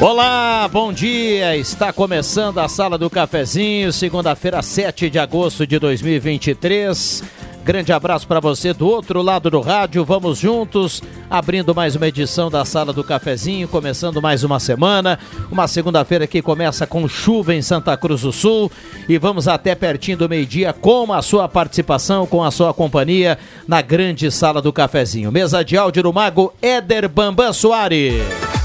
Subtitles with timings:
[0.00, 1.56] Olá, bom dia.
[1.56, 7.24] Está começando a Sala do Cafezinho, segunda-feira, 7 de agosto de 2023.
[7.64, 10.04] Grande abraço para você do outro lado do rádio.
[10.04, 15.18] Vamos juntos, abrindo mais uma edição da Sala do Cafezinho, começando mais uma semana.
[15.50, 18.70] Uma segunda-feira que começa com chuva em Santa Cruz do Sul
[19.08, 23.82] e vamos até pertinho do meio-dia com a sua participação, com a sua companhia na
[23.82, 25.32] grande Sala do Cafezinho.
[25.32, 28.57] Mesa de áudio do Mago Éder Bambam Soares.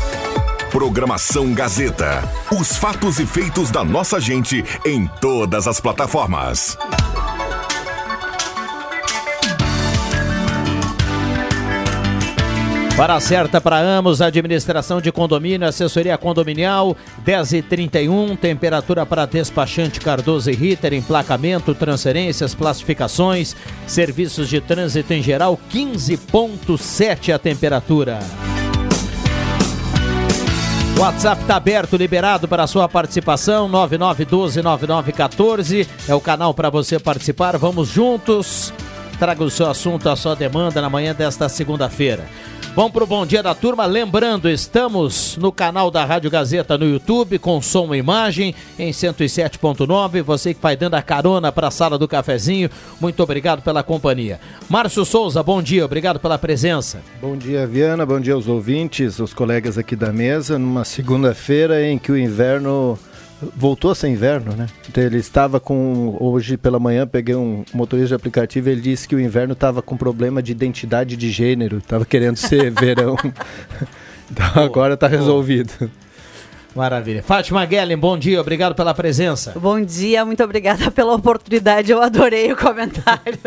[0.74, 2.28] Programação Gazeta.
[2.52, 6.76] Os fatos e feitos da nossa gente em todas as plataformas.
[12.98, 20.00] Para certa para Amos, administração de condomínio, assessoria condominial, 10 e 31 temperatura para despachante
[20.00, 28.18] Cardoso e Ritter, emplacamento, transferências, classificações, serviços de trânsito em geral, 15.7 a temperatura.
[31.00, 37.58] WhatsApp está aberto, liberado para a sua participação, 9912-9914 é o canal para você participar.
[37.58, 38.72] Vamos juntos.
[39.18, 42.26] Traga o seu assunto, a sua demanda na manhã desta segunda-feira.
[42.76, 43.86] Vamos para o Bom Dia da Turma.
[43.86, 50.24] Lembrando, estamos no canal da Rádio Gazeta no YouTube, com som e imagem, em 107.9.
[50.24, 54.40] Você que vai dando a carona para a sala do cafezinho, muito obrigado pela companhia.
[54.68, 57.04] Márcio Souza, bom dia, obrigado pela presença.
[57.22, 62.00] Bom dia, Viana, bom dia aos ouvintes, os colegas aqui da mesa, numa segunda-feira em
[62.00, 62.98] que o inverno
[63.56, 64.68] voltou a ser inverno, né?
[64.90, 66.16] Então ele estava com.
[66.20, 69.98] Hoje pela manhã peguei um motorista de aplicativo ele disse que o inverno estava com
[69.98, 73.16] problema de identidade de gênero, estava querendo ser verão.
[74.32, 75.90] então boa, agora está resolvido.
[76.76, 77.22] Maravilha.
[77.22, 79.54] Fátima Guellen, bom dia, obrigado pela presença.
[79.56, 81.92] Bom dia, muito obrigada pela oportunidade.
[81.92, 83.38] Eu adorei o comentário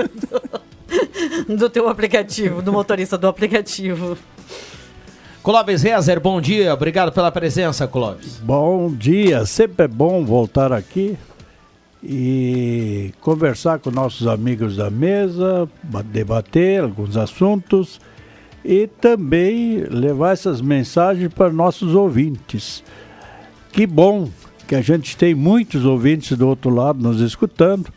[1.48, 4.16] do, do teu aplicativo, do motorista do aplicativo.
[5.46, 8.40] Clóvis Rezer, bom dia, obrigado pela presença, Clóvis.
[8.42, 11.16] Bom dia, sempre é bom voltar aqui
[12.02, 15.68] e conversar com nossos amigos da mesa,
[16.06, 18.00] debater alguns assuntos
[18.64, 22.82] e também levar essas mensagens para nossos ouvintes.
[23.70, 24.28] Que bom
[24.66, 27.92] que a gente tem muitos ouvintes do outro lado nos escutando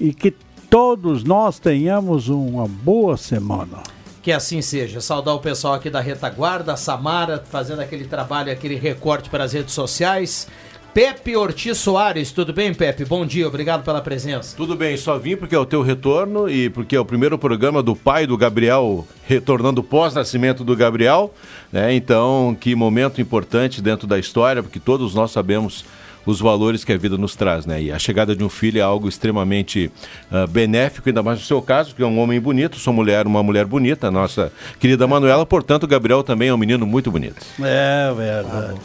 [0.00, 0.34] e que
[0.68, 3.78] todos nós tenhamos uma boa semana.
[4.22, 5.00] Que assim seja.
[5.00, 9.72] Saudar o pessoal aqui da retaguarda, Samara fazendo aquele trabalho, aquele recorte para as redes
[9.72, 10.46] sociais.
[10.92, 13.04] Pepe Ortiz Soares, tudo bem, Pepe?
[13.04, 14.56] Bom dia, obrigado pela presença.
[14.56, 17.80] Tudo bem, só vim porque é o teu retorno e porque é o primeiro programa
[17.80, 21.32] do pai do Gabriel, retornando pós-nascimento do Gabriel,
[21.72, 21.94] né?
[21.94, 25.84] Então, que momento importante dentro da história, porque todos nós sabemos
[26.26, 27.82] os valores que a vida nos traz, né?
[27.82, 29.90] E a chegada de um filho é algo extremamente
[30.30, 33.42] uh, benéfico, ainda mais no seu caso, que é um homem bonito, sua mulher, uma
[33.42, 37.44] mulher bonita, a nossa querida Manuela, portanto, o Gabriel também é um menino muito bonito.
[37.60, 38.80] É verdade.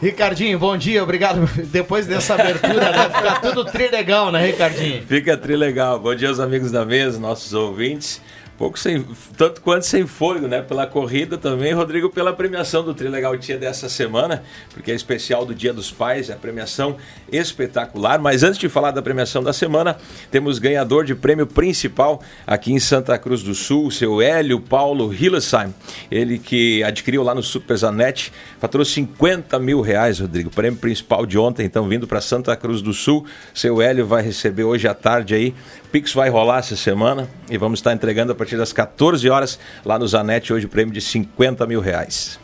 [0.00, 1.46] Ricardinho, bom dia, obrigado.
[1.70, 3.10] Depois dessa abertura, né?
[3.14, 5.02] Fica tudo trilegal, né, Ricardinho?
[5.06, 5.98] Fica trilegal.
[5.98, 8.20] Bom dia aos amigos da mesa, nossos ouvintes
[8.60, 9.02] pouco sem,
[9.38, 10.60] tanto quanto sem fôlego, né?
[10.60, 14.42] Pela corrida também, Rodrigo, pela premiação do Trilegal Tia dessa semana,
[14.74, 16.98] porque é especial do Dia dos Pais, é a premiação
[17.32, 18.20] espetacular.
[18.20, 19.96] Mas antes de falar da premiação da semana,
[20.30, 25.72] temos ganhador de prêmio principal aqui em Santa Cruz do Sul, seu Hélio Paulo Hillesheim.
[26.10, 30.50] Ele que adquiriu lá no Super Zanetti, faturou 50 mil reais, Rodrigo.
[30.50, 33.24] Prêmio principal de ontem, então, vindo para Santa Cruz do Sul.
[33.54, 35.54] Seu Hélio vai receber hoje à tarde aí.
[35.90, 39.98] Pix vai rolar essa semana e vamos estar entregando a partir das 14 horas lá
[39.98, 42.38] no Zanetti, hoje o prêmio de 50 mil reais.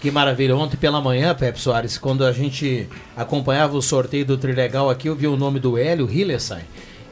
[0.00, 0.54] Que maravilha.
[0.56, 2.86] Ontem pela manhã, Pepe Soares, quando a gente
[3.16, 6.60] acompanhava o sorteio do Trilegal aqui, eu vi o nome do Hélio Hillesheim.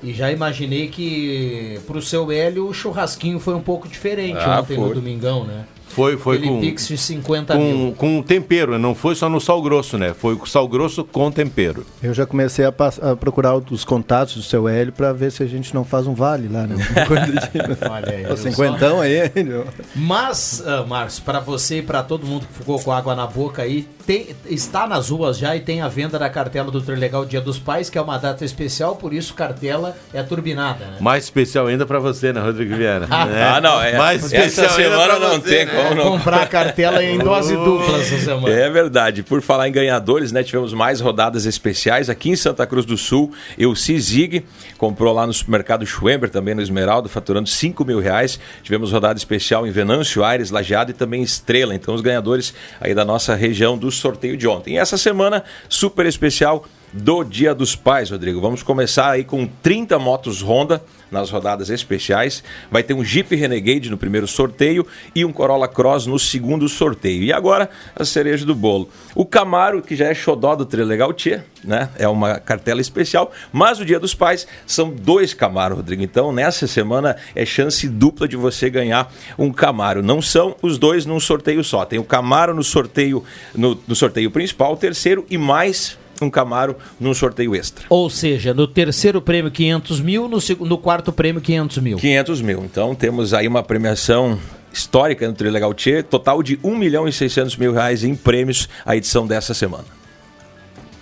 [0.03, 4.75] E já imaginei que pro seu Hélio o churrasquinho foi um pouco diferente Ah, ontem
[4.77, 4.89] foi.
[4.89, 5.65] no domingão, né?
[5.95, 7.93] Foi, foi Aquele com, pix de 50 mil.
[7.97, 10.15] com, com tempero, não foi só no sal grosso, né?
[10.19, 11.85] Foi com sal grosso com tempero.
[12.03, 12.69] Eu já comecei a,
[13.03, 16.15] a procurar os contatos do seu Hélio para ver se a gente não faz um
[16.15, 16.77] vale lá, né?
[16.77, 17.15] Tipo.
[17.91, 18.37] Olha aí.
[18.37, 19.67] Cinquentão aí, Hélio.
[19.95, 23.63] Mas, ah, Márcio, para você e para todo mundo que ficou com água na boca
[23.63, 27.41] aí, tem- está nas ruas já e tem a venda da cartela do Trilegal Dia
[27.41, 30.97] dos Pais, que é uma data especial, por isso cartela é turbinada, né?
[31.01, 33.07] Mais especial ainda pra você, né, Rodrigo Viana?
[33.13, 33.97] Ah, não, é.
[33.99, 35.73] Mais essa especial ainda semana pra não você, tem né?
[35.75, 36.13] como não.
[36.13, 38.55] Comprar a cartela em dose dupla essa semana.
[38.55, 39.23] É verdade.
[39.23, 40.43] Por falar em ganhadores, né?
[40.43, 43.33] Tivemos mais rodadas especiais aqui em Santa Cruz do Sul.
[43.59, 44.45] Eu Zig
[44.79, 48.39] comprou lá no supermercado Schwember, também no Esmeralda, faturando 5 mil reais.
[48.63, 51.75] Tivemos rodada especial em Venâncio Aires, Lajeado e também Estrela.
[51.75, 54.75] Então, os ganhadores aí da nossa região do sorteio de ontem.
[54.75, 58.41] E essa semana, super especial do Dia dos Pais, Rodrigo.
[58.41, 62.43] Vamos começar aí com 30 motos Honda nas rodadas especiais.
[62.71, 67.23] Vai ter um Jeep Renegade no primeiro sorteio e um Corolla Cross no segundo sorteio.
[67.23, 68.89] E agora, a cereja do bolo.
[69.15, 71.91] O Camaro, que já é xodó do Trilegal Tchê, né?
[71.99, 76.03] É uma cartela especial, mas o Dia dos Pais são dois Camaro, Rodrigo.
[76.03, 80.03] Então, nessa semana é chance dupla de você ganhar um Camaro.
[80.03, 81.85] Não são os dois num sorteio só.
[81.85, 83.25] Tem o Camaro no sorteio
[83.55, 87.85] no, no sorteio principal, o terceiro e mais um Camaro num sorteio extra.
[87.89, 91.99] Ou seja, no terceiro prêmio 500 mil, no, no quarto prêmio 500 mil.
[91.99, 92.65] 500 mil.
[92.65, 94.39] Então temos aí uma premiação
[94.73, 98.97] histórica no Trilegal Tchê, total de 1 milhão e 600 mil reais em prêmios a
[98.97, 99.85] edição dessa semana.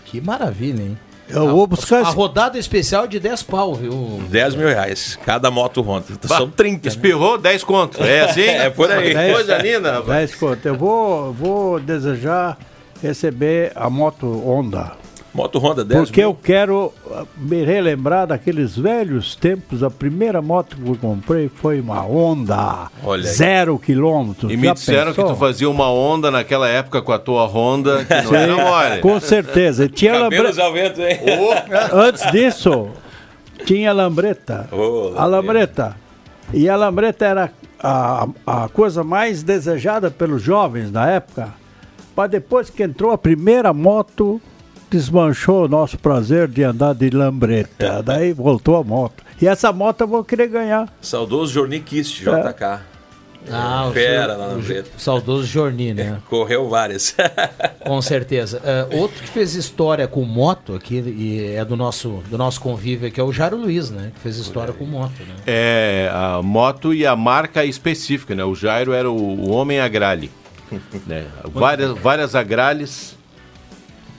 [0.04, 0.98] Que maravilha, hein?
[1.28, 4.20] Eu vou buscar A rodada especial de 10 pau, viu?
[4.28, 6.06] 10 mil reais, cada moto Honda.
[6.10, 6.88] Então, São 30.
[6.88, 6.88] né?
[6.88, 8.02] Espirrou 10 conto.
[8.02, 8.40] É assim?
[8.60, 9.14] É por aí.
[9.14, 10.30] Que Coisa linda, rapaz.
[10.30, 10.66] 10 conto.
[10.66, 12.58] Eu vou, vou desejar
[13.00, 14.92] receber a moto Honda.
[15.32, 16.30] Moto Honda 10 Porque mil.
[16.30, 19.82] eu quero ah, me relembrar daqueles velhos tempos.
[19.82, 22.90] A primeira moto que eu comprei foi uma Honda.
[23.04, 23.28] Olha aí.
[23.28, 24.50] Zero quilômetros.
[24.52, 25.34] E me Já disseram que pensou?
[25.34, 29.00] tu fazia uma onda naquela época com a tua Honda, que não era mole.
[29.00, 29.84] Com certeza.
[29.84, 30.62] E tinha Cabelos lambre...
[30.62, 31.18] ao vento, hein?
[31.92, 32.88] Antes disso,
[33.64, 34.68] tinha lambreta.
[34.72, 35.96] Ô, a lambreta.
[36.52, 41.54] E a lambreta era a, a coisa mais desejada pelos jovens na época.
[42.16, 44.40] Mas depois que entrou a primeira moto,
[44.90, 48.02] desmanchou o nosso prazer de andar de lambreta.
[48.02, 49.22] Daí voltou a moto.
[49.40, 50.92] E essa moto eu vou querer ganhar.
[51.00, 52.80] Saudoso Jorni Kist, JK.
[53.50, 54.90] Ah, o Fera seu- lá na o Breta.
[54.98, 56.18] saudoso Jorni, né?
[56.28, 57.16] Correu várias.
[57.86, 58.60] Com certeza.
[58.62, 63.08] É, outro que fez história com moto aqui, e é do nosso, do nosso convívio
[63.08, 64.12] aqui, é o Jairo Luiz, né?
[64.14, 65.34] Que fez história com moto, né?
[65.46, 68.44] É, a moto e a marca específica, né?
[68.44, 70.30] O Jairo era o, o homem agrale.
[71.06, 71.24] né?
[71.54, 73.16] Várias, várias agrales.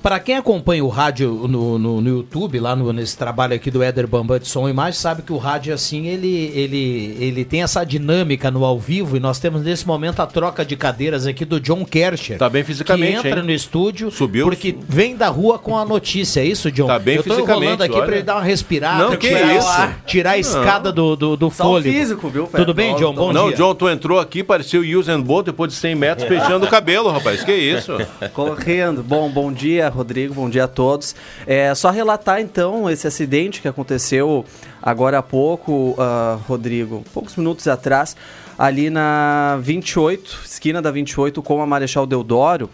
[0.01, 3.83] Para quem acompanha o rádio no, no, no YouTube, lá no- nesse trabalho aqui do
[3.83, 7.62] Éder Bambam de Som e Imagem, sabe que o rádio, assim, ele, ele, ele tem
[7.62, 11.45] essa dinâmica no ao vivo e nós temos nesse momento a troca de cadeiras aqui
[11.45, 12.38] do John Kercher.
[12.39, 13.45] Tá bem fisicamente, Que entra hein?
[13.45, 14.45] no estúdio Subiu.
[14.45, 16.88] porque vem da rua com a notícia, é isso, John?
[16.88, 19.56] Tá bem Eu tô fisicamente, enrolando aqui para ele dar uma respirada, Não, que tirar,
[19.56, 19.68] isso?
[19.68, 21.94] o ar, tirar a escada do, do, do Só o fôlego.
[21.95, 22.57] físico, viu, Pepe?
[22.57, 23.13] Tudo bem, Não, John?
[23.13, 23.57] Bom não, dia.
[23.57, 27.12] John, tu entrou aqui, pareceu o Usain Bolt depois de 100 metros fechando o cabelo,
[27.12, 27.44] rapaz.
[27.44, 27.92] Que isso?
[28.33, 29.03] Correndo.
[29.03, 30.34] Bom, bom dia, Rodrigo.
[30.34, 31.16] Bom dia a todos.
[31.46, 34.46] É só relatar então esse acidente que aconteceu
[34.82, 38.15] agora há pouco, ah, Rodrigo, poucos minutos atrás,
[38.58, 42.70] ali na 28, esquina da 28 com a Marechal Deodoro.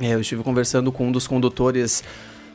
[0.00, 2.02] É, eu estive conversando com um dos condutores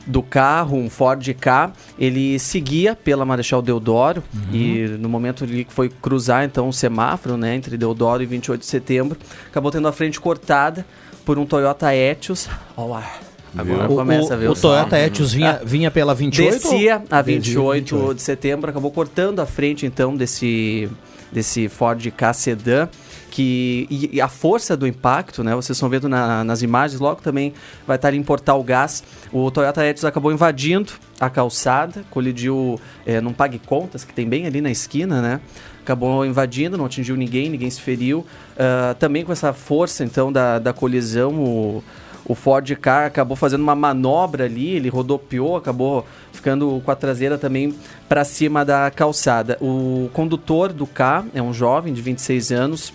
[0.06, 1.72] do carro, um Ford K.
[1.98, 7.36] Ele seguia pela Marechal Deodoro e no momento ali que foi cruzar então o semáforo,
[7.36, 9.18] né, entre Deodoro e 28 de setembro,
[9.48, 10.86] acabou tendo a frente cortada
[11.24, 12.48] por um Toyota Etios.
[12.76, 13.25] Olha lá.
[13.56, 14.68] Agora O, começa a o, ver o som.
[14.68, 16.52] Toyota Etios vinha, vinha pela 28?
[16.52, 20.88] Descia a ou- 28 de setembro, acabou cortando a frente então desse,
[21.32, 22.88] desse Ford K Sedan.
[23.30, 25.54] Que, e, e a força do impacto, né?
[25.54, 27.52] Vocês estão vendo na- nas imagens, logo também
[27.86, 29.04] vai estar ali em Portal Gás.
[29.30, 34.46] O Toyota Etios acabou invadindo a calçada, colidiu é, num pague contas que tem bem
[34.46, 35.40] ali na esquina, né?
[35.82, 38.24] Acabou invadindo, não atingiu ninguém, ninguém se feriu.
[38.58, 41.84] Ah, também com essa força então da, da colisão, o,
[42.28, 47.38] o Ford Ka acabou fazendo uma manobra ali, ele rodopiou, acabou ficando com a traseira
[47.38, 47.74] também
[48.08, 49.56] para cima da calçada.
[49.60, 52.92] O condutor do K é um jovem de 26 anos,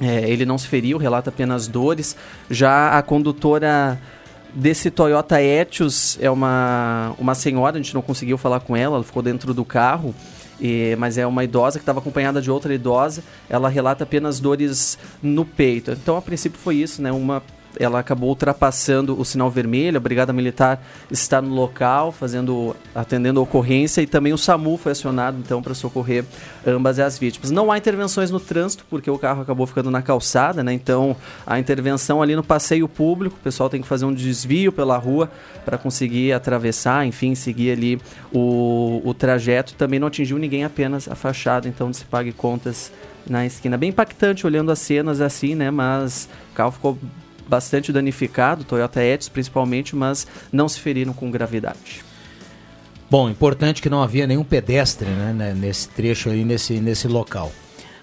[0.00, 2.16] é, ele não se feriu, relata apenas dores.
[2.50, 4.00] Já a condutora
[4.54, 9.04] desse Toyota Etios é uma, uma senhora, a gente não conseguiu falar com ela, ela
[9.04, 10.14] ficou dentro do carro.
[10.60, 13.22] e- mas é uma idosa que estava acompanhada de outra idosa.
[13.50, 15.90] Ela relata apenas dores no peito.
[15.90, 17.10] Então, a princípio, foi isso, né?
[17.10, 17.42] Uma
[17.78, 23.42] ela acabou ultrapassando o sinal vermelho, a Brigada Militar está no local, fazendo, atendendo a
[23.42, 26.24] ocorrência e também o SAMU foi acionado então para socorrer
[26.66, 27.50] ambas as vítimas.
[27.50, 30.72] Não há intervenções no trânsito porque o carro acabou ficando na calçada, né?
[30.72, 34.96] Então a intervenção ali no passeio público, o pessoal tem que fazer um desvio pela
[34.96, 35.30] rua
[35.64, 38.00] para conseguir atravessar, enfim, seguir ali
[38.32, 39.74] o, o trajeto.
[39.74, 42.92] Também não atingiu ninguém, apenas a fachada, então se pague contas
[43.28, 43.76] na esquina.
[43.76, 45.70] Bem impactante olhando as cenas assim, né?
[45.70, 46.98] Mas o carro ficou
[47.52, 52.02] bastante danificado, Toyota Etios principalmente, mas não se feriram com gravidade.
[53.10, 57.52] Bom, importante que não havia nenhum pedestre né, né, nesse trecho aí, nesse, nesse local.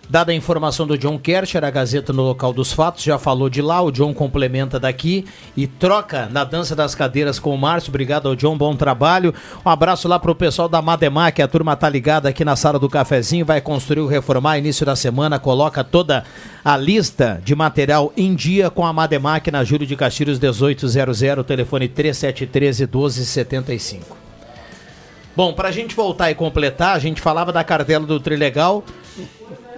[0.10, 3.62] Dada a informação do John Kercher, a Gazeta no local dos fatos já falou de
[3.62, 5.24] lá, o John complementa daqui
[5.56, 7.92] e troca na dança das cadeiras com o Márcio.
[7.92, 9.36] Obrigado ao John, bom trabalho.
[9.64, 12.90] Um abraço lá pro pessoal da Mademac, a turma tá ligada aqui na sala do
[12.90, 16.24] cafezinho, vai construir o reformar início da semana, coloca toda
[16.66, 21.88] a lista de material em dia com a Mademac na Júlio de Castilhos 1800, telefone
[21.88, 24.18] 3713 1275.
[25.36, 28.84] Bom, pra gente voltar e completar, a gente falava da cartela do Trilegal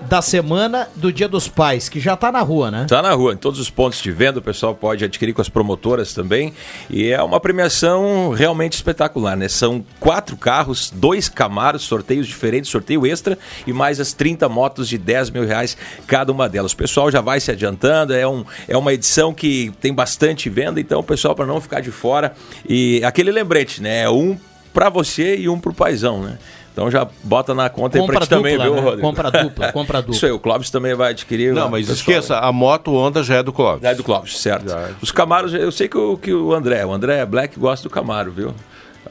[0.01, 2.83] da semana do Dia dos Pais, que já está na rua, né?
[2.83, 5.49] Está na rua, em todos os pontos de venda, o pessoal pode adquirir com as
[5.49, 6.53] promotoras também.
[6.89, 9.47] E é uma premiação realmente espetacular, né?
[9.47, 14.97] São quatro carros, dois Camaros, sorteios diferentes, sorteio extra e mais as 30 motos de
[14.97, 16.73] 10 mil reais cada uma delas.
[16.73, 20.81] O pessoal já vai se adiantando, é, um, é uma edição que tem bastante venda,
[20.81, 22.33] então o pessoal, para não ficar de fora.
[22.67, 24.09] E aquele lembrete, né?
[24.09, 24.37] Um
[24.73, 26.37] para você e um para o paizão, né?
[26.73, 28.81] Então já bota na conta compra aí pra ti também, dupla, viu, né?
[28.81, 29.01] Rodrigo?
[29.07, 30.15] Compra dupla, compra dupla.
[30.15, 31.53] Isso aí, o Clóvis também vai adquirir.
[31.53, 33.83] Não, mas esqueça, a moto Honda já é do Clóvis.
[33.83, 34.69] É do Clóvis, certo.
[34.69, 34.89] Já.
[35.01, 38.31] Os Camaros, eu sei que o, que o André, o André Black gosta do Camaro,
[38.31, 38.53] viu?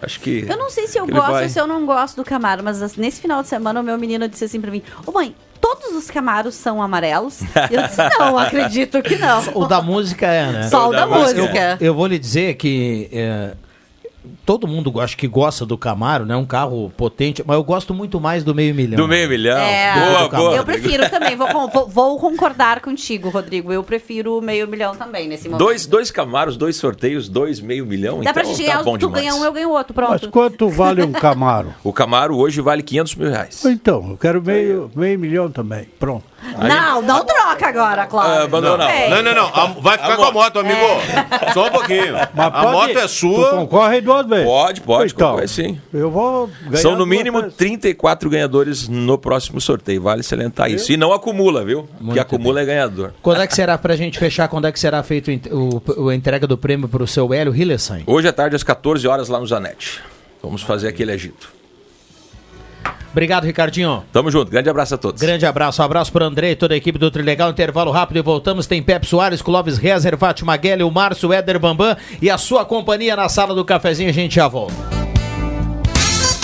[0.02, 0.47] Acho que.
[0.49, 2.97] Eu não sei se eu gosto vai- ou se eu não gosto do Camaro, mas
[2.97, 6.11] nesse final de semana o meu menino disse assim pra mim: Ô mãe, todos os
[6.11, 7.40] Camaros são amarelos?
[7.71, 9.43] Eu disse: Não, acredito que não.
[9.55, 10.69] O da música é, né?
[10.71, 11.43] Só o da música.
[11.43, 11.79] música.
[11.83, 13.50] Eu vou lhe dizer que é,
[14.45, 16.37] todo mundo acho que gosta do Camaro, né?
[16.37, 18.97] Um carro potente, mas eu gosto muito mais do meio milhão.
[18.97, 19.59] Do meio milhão.
[19.59, 20.57] É, boa, do boa.
[20.57, 23.73] eu prefiro também, vou, vou- vou concordar contigo, Rodrigo.
[23.73, 25.59] Eu prefiro o meio milhão também nesse momento.
[25.65, 28.17] Dois, dois Camaros, dois sorteios, dois meio milhão.
[28.17, 29.25] Dá então pra gente tá ganhar, bom tu demais.
[29.25, 30.31] ganha um, eu ganho outro, Mas pronto.
[30.31, 31.75] quanto vale um Camaro?
[31.83, 33.65] O Camaro hoje vale 500 mil reais.
[33.65, 35.89] Então, eu quero meio, meio milhão também.
[35.99, 36.25] Pronto.
[36.59, 38.42] Não, não troca agora, Cláudio.
[38.45, 38.87] Abandona.
[38.87, 39.11] Não.
[39.11, 39.47] Não, não, não.
[39.54, 40.59] a- vai ficar A com a moto.
[40.61, 40.78] amigo.
[41.54, 42.14] Só um pouquinho.
[42.35, 43.50] Mas a pode- moto é Tu sua.
[43.50, 44.45] concorre duas vezes.
[44.45, 45.80] Pode, pode, Então, concorre sim.
[45.92, 47.57] Eu vou ganhar São no mínimo vezes.
[47.57, 50.02] 34 ganhadores no próximo sorteio.
[50.02, 50.90] Vale salientar isso.
[50.92, 51.88] E não acumula, viu?
[52.12, 53.12] que acumula é ganhador.
[53.23, 56.14] Quando é que será, pra gente fechar, quando é que será feito o, o- a
[56.14, 58.02] entrega do prêmio pro seu Hélio Hillesheim?
[58.07, 60.00] Hoje à tarde, às 14 horas, lá no Zanetti.
[60.42, 61.52] Vamos fazer aquele agito.
[63.11, 64.05] Obrigado, Ricardinho.
[64.13, 64.51] Tamo junto.
[64.51, 65.21] Grande abraço a todos.
[65.21, 67.51] Grande abraço, um abraço pro André e toda a equipe do Trilegal.
[67.51, 68.67] Intervalo rápido e voltamos.
[68.67, 73.17] Tem Pepe Soares, Clóvis Rezer, Fátima Guelli, o Márcio, Éder Bambam e a sua companhia
[73.17, 74.11] na sala do cafezinho.
[74.11, 75.00] A gente já volta.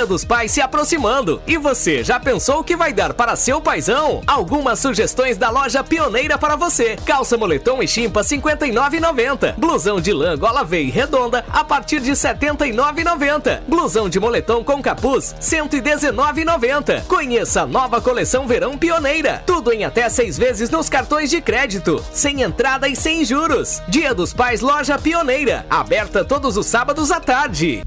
[0.00, 3.60] Dia dos Pais se aproximando e você já pensou o que vai dar para seu
[3.60, 4.22] paizão?
[4.26, 6.96] Algumas sugestões da loja pioneira para você.
[7.04, 9.56] Calça moletom e chimpa 59,90.
[9.58, 13.60] Blusão de lã gola V redonda a partir de 79,90.
[13.68, 17.04] Blusão de moletom com capuz 119,90.
[17.04, 19.42] Conheça a nova coleção Verão Pioneira.
[19.44, 23.82] Tudo em até seis vezes nos cartões de crédito, sem entrada e sem juros.
[23.86, 27.82] Dia dos Pais Loja Pioneira, aberta todos os sábados à tarde.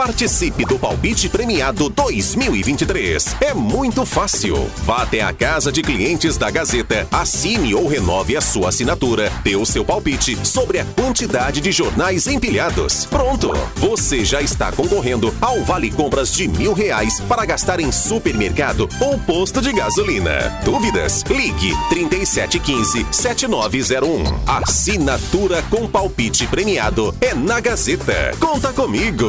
[0.00, 3.36] Participe do Palpite Premiado 2023.
[3.38, 4.56] É muito fácil.
[4.78, 9.56] Vá até a casa de clientes da Gazeta, assine ou renove a sua assinatura, dê
[9.56, 13.04] o seu palpite sobre a quantidade de jornais empilhados.
[13.04, 13.52] Pronto!
[13.76, 19.18] Você já está concorrendo ao Vale Compras de mil reais para gastar em supermercado ou
[19.18, 20.58] posto de gasolina.
[20.64, 21.22] Dúvidas?
[21.28, 24.34] Ligue 3715-7901.
[24.46, 28.32] Assinatura com palpite premiado é na Gazeta.
[28.40, 29.28] Conta comigo!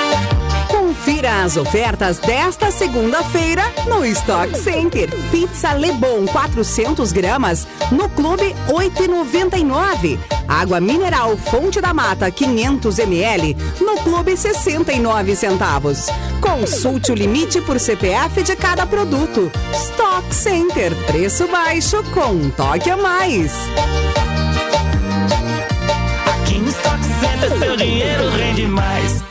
[1.21, 5.07] Confira as ofertas desta segunda-feira no Stock Center.
[5.29, 10.17] Pizza Lebon 400 gramas no Clube 8,99.
[10.47, 16.07] Água mineral Fonte da Mata 500 ml no Clube 69 centavos.
[16.41, 19.51] Consulte o limite por CPF de cada produto.
[19.73, 23.53] Stock Center, preço baixo com um toque a mais.
[26.25, 29.30] Aqui no Stock Center seu dinheiro rende mais.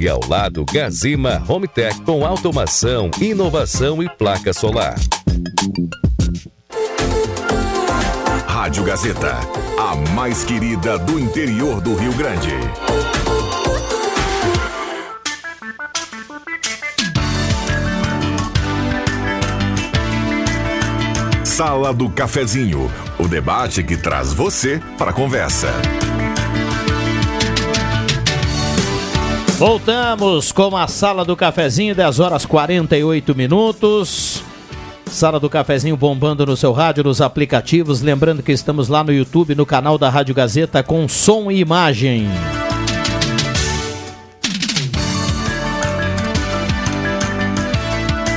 [0.00, 4.94] E ao lado, Gazima Home Tech com automação, inovação e placa solar.
[8.46, 9.36] Rádio Gazeta,
[9.78, 12.52] a mais querida do interior do Rio Grande.
[21.44, 25.68] Sala do Cafezinho, o debate que traz você para a conversa.
[29.62, 34.42] Voltamos com a Sala do Cafezinho, 10 horas 48 minutos.
[35.06, 38.02] Sala do Cafezinho bombando no seu rádio, nos aplicativos.
[38.02, 42.26] Lembrando que estamos lá no YouTube, no canal da Rádio Gazeta, com som e imagem.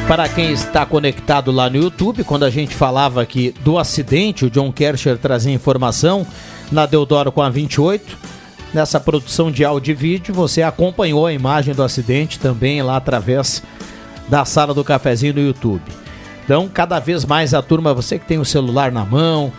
[0.08, 4.50] Para quem está conectado lá no YouTube, quando a gente falava aqui do acidente, o
[4.52, 6.24] John Kersher trazia informação
[6.72, 8.35] na Deodoro com a 28.
[8.76, 13.64] Nessa produção de áudio e vídeo, você acompanhou a imagem do acidente também lá através
[14.28, 15.82] da sala do cafezinho no YouTube.
[16.44, 19.50] Então, cada vez mais a turma, você que tem o celular na mão,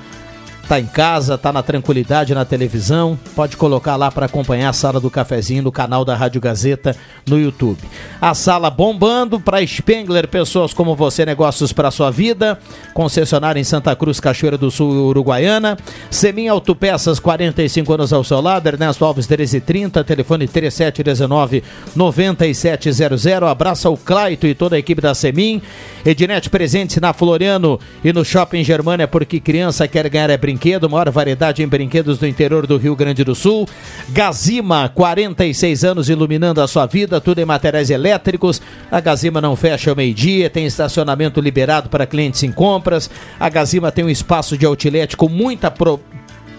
[0.68, 4.98] tá em casa, tá na tranquilidade na televisão, pode colocar lá para acompanhar a sala
[4.98, 7.78] do cafezinho no canal da Rádio Gazeta no YouTube.
[8.20, 12.58] A sala bombando para Spengler, pessoas como você, negócios para sua vida.
[12.92, 15.76] Concessionária em Santa Cruz, Cachoeira do Sul, Uruguaiana.
[16.10, 18.66] Semin Autopeças, 45 anos ao seu lado.
[18.66, 21.62] Ernesto Alves 1330, telefone 3719
[21.94, 23.26] 9700.
[23.26, 25.62] Abraça o Claito e toda a equipe da Semin.
[26.04, 31.10] Ednet presente na Floriano e no Shopping Germânia, porque criança quer ganhar é brinquedo, maior
[31.10, 33.68] variedade em brinquedos do interior do Rio Grande do Sul.
[34.08, 38.62] Gazima, 46 anos iluminando a sua vida, tudo em materiais elétricos.
[38.90, 43.10] A Gazima não fecha ao meio-dia, tem estacionamento liberado para clientes em compras.
[43.38, 46.00] A Gazima tem um espaço de outlet com muita pro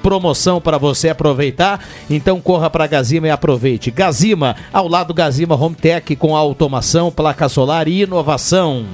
[0.03, 1.83] promoção para você aproveitar.
[2.07, 3.89] Então corra para Gazima e aproveite.
[3.89, 8.85] Gazima, ao lado Gazima Home Tech com automação, placa solar e inovação.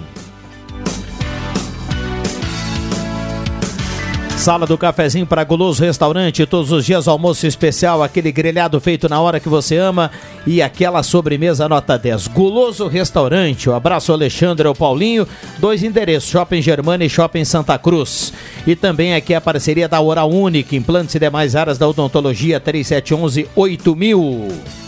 [4.43, 9.21] Sala do cafezinho para Guloso Restaurante, todos os dias almoço especial, aquele grelhado feito na
[9.21, 10.12] hora que você ama
[10.45, 12.27] e aquela sobremesa nota 10.
[12.27, 15.25] Guloso Restaurante, o abraço Alexandre ou Paulinho,
[15.60, 18.34] dois endereços, Shopping Germana e Shopping Santa Cruz.
[18.67, 23.47] E também aqui a parceria da Hora Única, implantes e demais áreas da odontologia 3711
[23.56, 24.83] 8000.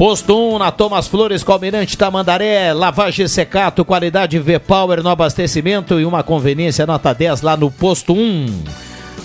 [0.00, 6.22] Posto 1 na Thomas Flores, Calmirante Tamandaré, lavagem secato, qualidade V-Power no abastecimento e uma
[6.22, 8.64] conveniência nota 10 lá no Posto 1.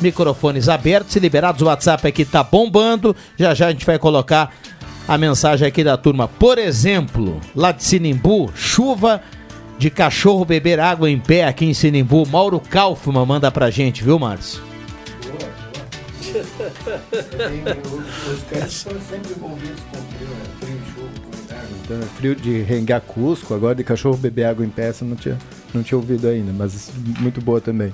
[0.02, 3.16] Microfones abertos e liberados, o WhatsApp aqui tá bombando.
[3.40, 4.54] Já já a gente vai colocar
[5.08, 6.28] a mensagem aqui da turma.
[6.28, 9.22] Por exemplo, lá de Sinimbu, chuva
[9.80, 12.28] de cachorro beber água em pé aqui em Sinimbu.
[12.28, 14.75] Mauro Kaufmann manda pra gente, viu, Márcio?
[18.34, 20.44] Os caras são sempre envolvidos com frio, né?
[20.60, 21.10] Frio, chuva,
[21.84, 25.38] Então, é frio de rengar Cusco, agora de cachorro beber água em eu não tinha,
[25.74, 27.94] não tinha ouvido ainda, mas muito boa também.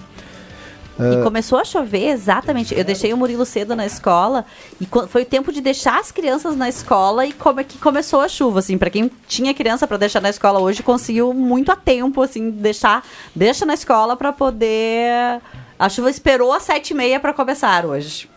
[1.00, 2.78] E Ah, começou a chover exatamente.
[2.78, 4.46] Eu deixei o Murilo cedo na escola
[4.80, 8.22] e foi o tempo de deixar as crianças na escola e como é que começou
[8.22, 11.76] a chuva, assim, para quem tinha criança para deixar na escola hoje conseguiu muito a
[11.76, 13.04] tempo, assim, deixar
[13.36, 15.42] deixa na escola para poder.
[15.80, 18.30] A chuva esperou às sete e meia para começar hoje.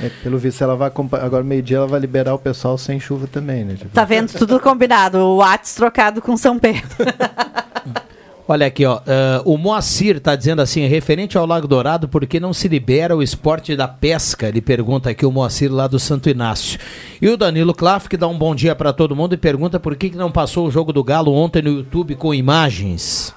[0.00, 3.64] É, pelo visto, ela vai agora meio-dia ela vai liberar o pessoal sem chuva também,
[3.64, 3.74] né?
[3.74, 5.18] Tipo, Tá vendo tudo combinado?
[5.18, 6.84] O Whats trocado com São Pedro.
[8.46, 9.00] Olha aqui, ó.
[9.06, 13.16] ah, o Moacir tá dizendo assim, referente ao Lago Dourado, por que não se libera
[13.16, 14.48] o esporte da pesca?
[14.48, 16.78] Ele pergunta aqui o Moacir lá do Santo Inácio.
[17.22, 19.96] E o Danilo Klaff, que dá um bom dia para todo mundo e pergunta por
[19.96, 23.34] que, que não passou o jogo do Galo ontem no YouTube com imagens.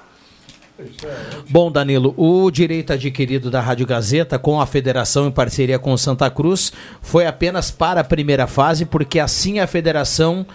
[1.50, 6.30] Bom, Danilo, o direito adquirido da Rádio Gazeta com a federação em parceria com Santa
[6.30, 10.46] Cruz foi apenas para a primeira fase, porque assim a federação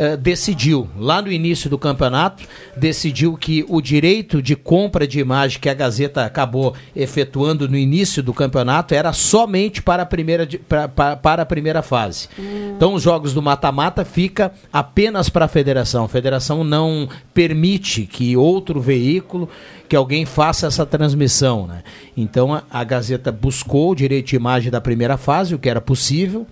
[0.00, 2.44] eh, decidiu, lá no início do campeonato,
[2.76, 8.22] decidiu que o direito de compra de imagem que a Gazeta acabou efetuando no início
[8.22, 12.28] do campeonato era somente para a primeira, pra- pra- para a primeira fase.
[12.76, 16.04] Então, os jogos do mata-mata fica apenas para a federação.
[16.04, 19.48] A federação não permite que outro veículo,
[19.88, 21.66] que alguém faça essa transmissão.
[21.66, 21.82] Né?
[22.16, 25.80] Então, a, a Gazeta buscou o direito de imagem da primeira fase, o que era
[25.80, 26.46] possível.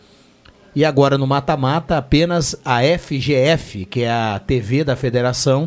[0.77, 5.67] E agora no mata-mata, apenas a FGF, que é a TV da federação,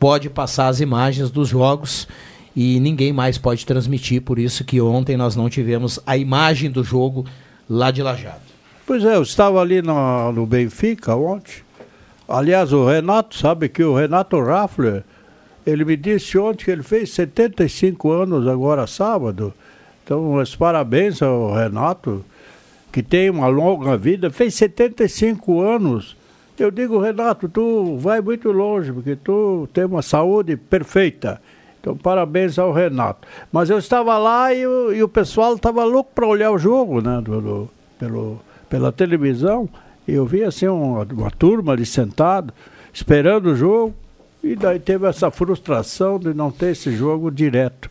[0.00, 2.08] pode passar as imagens dos jogos
[2.56, 4.22] e ninguém mais pode transmitir.
[4.22, 7.26] Por isso que ontem nós não tivemos a imagem do jogo
[7.68, 8.40] lá de Lajado.
[8.86, 11.56] Pois é, eu estava ali no, no Benfica ontem.
[12.26, 15.04] Aliás, o Renato, sabe que o Renato Raffler,
[15.66, 19.52] ele me disse ontem que ele fez 75 anos agora sábado.
[20.02, 22.24] Então, meus parabéns ao Renato,
[22.96, 26.16] que tem uma longa vida, fez 75 anos.
[26.58, 31.38] Eu digo, Renato, tu vai muito longe, porque tu tem uma saúde perfeita.
[31.78, 33.28] Então, parabéns ao Renato.
[33.52, 37.02] Mas eu estava lá e o, e o pessoal estava louco para olhar o jogo,
[37.02, 37.20] né?
[37.22, 39.68] do- do- pelo, pela televisão.
[40.08, 42.50] E eu vi assim uma, uma turma ali sentado,
[42.94, 43.94] esperando o jogo.
[44.42, 47.90] E daí teve essa frustração de não ter esse jogo direto.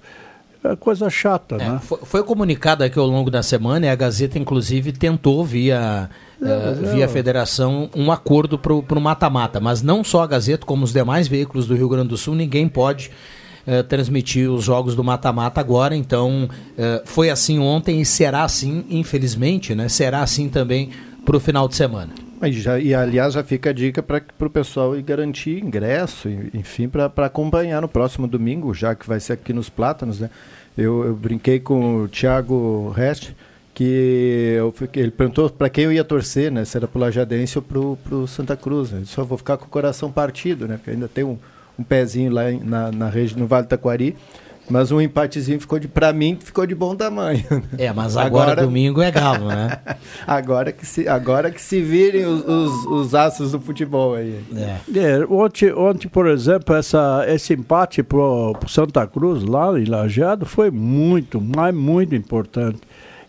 [0.71, 1.80] É coisa chata, né?
[1.82, 6.10] Foi, foi comunicado aqui ao longo da semana e a Gazeta, inclusive, tentou via,
[6.41, 9.60] É, é, via federação um acordo para o mata-mata.
[9.60, 12.67] Mas não só a Gazeta, como os demais veículos do Rio Grande do Sul, ninguém
[12.67, 13.12] pode
[13.67, 15.95] eh, transmitir os jogos do mata-mata agora.
[15.95, 19.89] Então, eh, foi assim ontem e será assim, infelizmente, né?
[19.89, 20.89] Será assim também
[21.25, 22.13] para o final de semana.
[22.43, 26.89] E, já, e aliás, já fica a dica para o pessoal ir garantir ingresso, enfim,
[26.89, 30.30] para acompanhar no próximo domingo, já que vai ser aqui nos Plátanos, né?
[30.78, 33.32] Eu, eu brinquei com o Thiago Rest,
[33.74, 36.65] que eu ele perguntou para quem eu ia torcer, né?
[36.65, 39.00] Se era pro Lajadense ou pro, pro Santa Cruz, né?
[39.02, 40.76] Eu Só vou ficar com o coração partido, né?
[40.78, 41.38] Porque ainda tem um,
[41.80, 44.15] um pezinho lá na, na região, no Vale do Taquari.
[44.69, 47.43] Mas um empatezinho ficou de, para mim, ficou de bom tamanho.
[47.78, 49.80] É, mas agora, domingo é galo, né?
[50.25, 54.39] agora, que se, agora que se virem os, os, os astros do futebol aí.
[54.95, 60.45] É, ontem, ontem, por exemplo, essa, esse empate pro, pro Santa Cruz lá em Lajeado
[60.45, 62.80] foi muito, mas muito importante.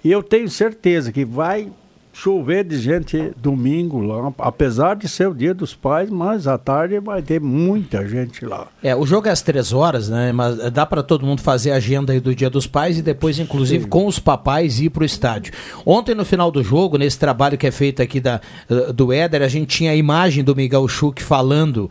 [0.03, 1.68] E eu tenho certeza que vai
[2.16, 6.98] chover de gente domingo lá, apesar de ser o dia dos pais, mas à tarde
[6.98, 8.68] vai ter muita gente lá.
[8.83, 10.33] É, o jogo é às três horas, né?
[10.33, 13.38] Mas dá para todo mundo fazer a agenda aí do Dia dos Pais e depois,
[13.38, 15.52] inclusive, com os papais ir pro estádio.
[15.85, 19.42] Ontem, no final do jogo, nesse trabalho que é feito aqui da, eh, do Éder,
[19.42, 21.90] a gente tinha a imagem do Miguel Schuch falando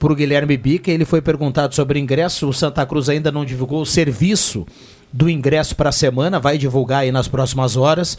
[0.00, 0.90] para o Guilherme Bica.
[0.90, 2.48] Ele foi perguntado sobre ingresso.
[2.48, 4.66] O Santa Cruz ainda não divulgou o serviço
[5.12, 8.16] do ingresso para a semana, vai divulgar aí nas próximas horas.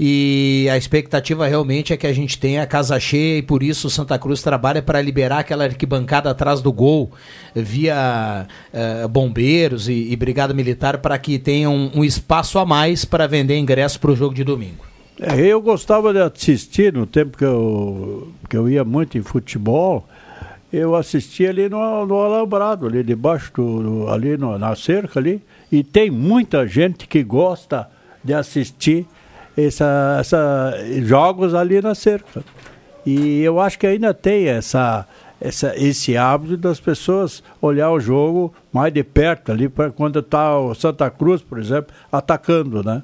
[0.00, 3.86] E a expectativa realmente é que a gente tenha a casa cheia e por isso
[3.86, 7.12] o Santa Cruz trabalha para liberar aquela arquibancada atrás do gol
[7.54, 13.04] via eh, bombeiros e, e brigada militar para que tenham um, um espaço a mais
[13.04, 14.84] para vender ingresso para o jogo de domingo.
[15.20, 20.06] É, eu gostava de assistir no tempo que eu, que eu ia muito em futebol.
[20.72, 25.40] Eu assistia ali no, no Alambrado, ali debaixo, do- ali no- na cerca ali.
[25.72, 27.88] E tem muita gente que gosta
[28.22, 29.06] de assistir
[29.56, 32.44] essa, essa, jogos ali na cerca.
[33.06, 35.06] E eu acho que ainda tem essa,
[35.40, 40.58] essa, esse hábito das pessoas olhar o jogo mais de perto ali, pra quando está
[40.58, 43.02] o Santa Cruz, por exemplo, atacando, né?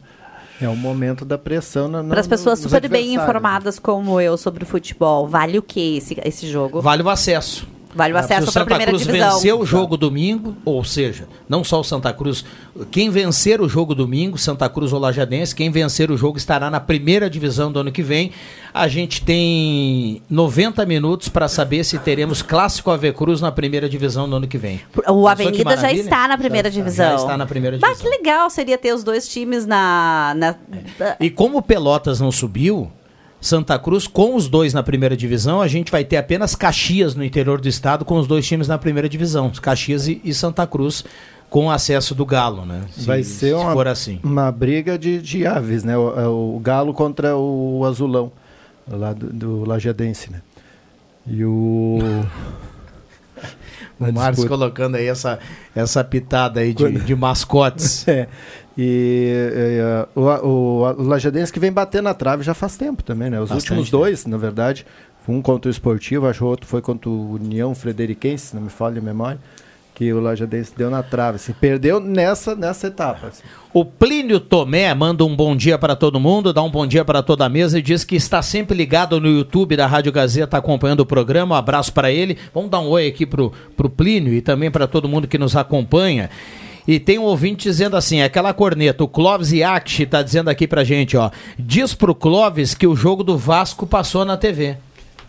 [0.61, 3.23] É o momento da pressão na, na, Para as pessoas super bem adversários.
[3.23, 6.81] informadas como eu sobre o futebol, vale o que esse, esse jogo?
[6.81, 7.67] Vale o acesso.
[7.95, 9.33] Vale o Se acesso o para a Santa primeira Cruz divisão.
[9.35, 12.45] vencer o jogo domingo, ou seja, não só o Santa Cruz,
[12.91, 16.81] quem vencer o jogo domingo, Santa Cruz ou Lajadense, quem vencer o jogo estará na
[16.81, 18.31] primeira divisão do ano que vem.
[18.75, 24.29] A gente tem 90 minutos para saber se teremos clássico AV Cruz na primeira divisão
[24.29, 24.81] do ano que vem.
[25.09, 27.09] O Avenida já está na primeira Já divisão.
[27.11, 27.97] Já está na primeira divisão.
[28.03, 30.35] que legal seria ter os dois times na.
[30.37, 30.55] na-
[31.19, 32.91] E como o Pelotas não subiu,
[33.41, 37.23] Santa Cruz com os dois na primeira divisão, a gente vai ter apenas Caxias no
[37.25, 41.05] interior do estado com os dois times na primeira divisão, Caxias e, e Santa Cruz
[41.49, 42.83] com acesso do Galo, né?
[42.91, 44.21] Se- Vai ser uma, se for assim.
[44.23, 45.97] uma briga de, de aves, né?
[45.97, 48.31] O, é o Galo contra o Azulão,
[48.91, 50.43] lá do, do Lajadense, né?
[51.27, 51.99] E o...
[53.99, 55.39] O Márcio colocando aí essa,
[55.75, 58.07] essa pitada aí de, de mascotes.
[58.09, 58.29] É.
[58.81, 63.29] E é, o, o, o Lajadense que vem bater na trave já faz tempo também,
[63.29, 63.41] né?
[63.41, 64.87] Os Bastante últimos dois, na verdade,
[65.29, 68.63] um contra o Esportivo, acho que o outro foi contra o União Frederiquense, se não
[68.63, 69.39] me falha a memória,
[69.99, 73.27] que o Lajadense deu na trave, assim, perdeu nessa, nessa etapa.
[73.27, 73.43] assim.
[73.75, 77.21] O Plínio Tomé manda um bom dia para todo mundo, dá um bom dia para
[77.21, 81.01] toda a mesa e diz que está sempre ligado no YouTube da Rádio Gazeta acompanhando
[81.01, 81.57] o programa.
[81.57, 82.39] Um abraço para ele.
[82.55, 85.57] Vamos dar um oi aqui pro, pro Plínio e também para todo mundo que nos
[85.57, 86.31] acompanha.
[86.87, 90.85] E tem um ouvinte dizendo assim, aquela corneta, o Clóvis Iacchi tá dizendo aqui pra
[90.85, 91.29] gente, ó.
[91.59, 94.77] Diz pro Clóvis que o jogo do Vasco passou na TV.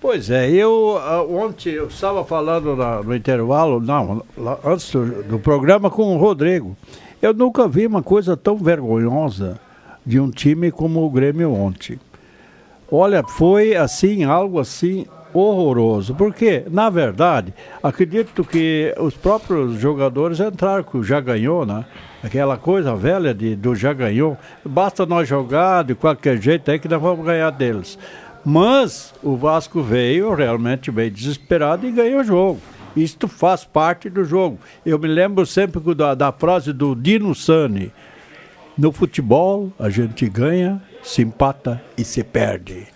[0.02, 5.24] Pois é, eu ah, ontem eu estava falando na- no intervalo, não, lá antes do,
[5.24, 6.76] do programa com o Rodrigo.
[7.22, 9.60] Eu nunca vi uma coisa tão vergonhosa
[10.06, 12.00] de um time como o Grêmio ontem.
[12.90, 16.16] Olha, foi assim, algo assim horroroso.
[16.16, 21.86] Porque, na verdade, acredito que os próprios jogadores entraram, que já ganhou, né?
[22.24, 24.38] Aquela coisa velha de, do já ganhou.
[24.66, 28.00] Basta nós jogar de qualquer jeito aí que nós vamos ganhar deles.
[28.52, 32.60] Mas o Vasco veio realmente bem desesperado e ganhou o jogo.
[32.96, 34.58] Isto faz parte do jogo.
[34.84, 37.92] Eu me lembro sempre da, da frase do Dino Sani.
[38.76, 42.88] No futebol, a gente ganha, se empata e se perde.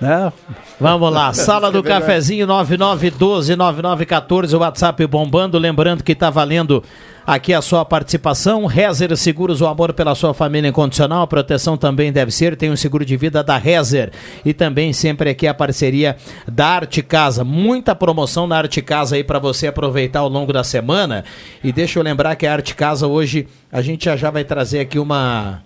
[0.00, 0.32] Né?
[0.78, 5.58] Vamos lá, sala do cafezinho 9912-9914, o WhatsApp bombando.
[5.58, 6.84] Lembrando que está valendo
[7.26, 8.66] aqui a sua participação.
[8.66, 11.22] Rezer Seguros, o amor pela sua família incondicional.
[11.22, 12.56] A proteção também deve ser.
[12.56, 14.12] Tem o seguro de vida da Rezer.
[14.44, 16.16] E também sempre aqui a parceria
[16.46, 17.42] da Arte Casa.
[17.42, 21.24] Muita promoção na Arte Casa aí para você aproveitar ao longo da semana.
[21.64, 24.80] E deixa eu lembrar que a Arte Casa hoje, a gente já já vai trazer
[24.80, 25.62] aqui uma,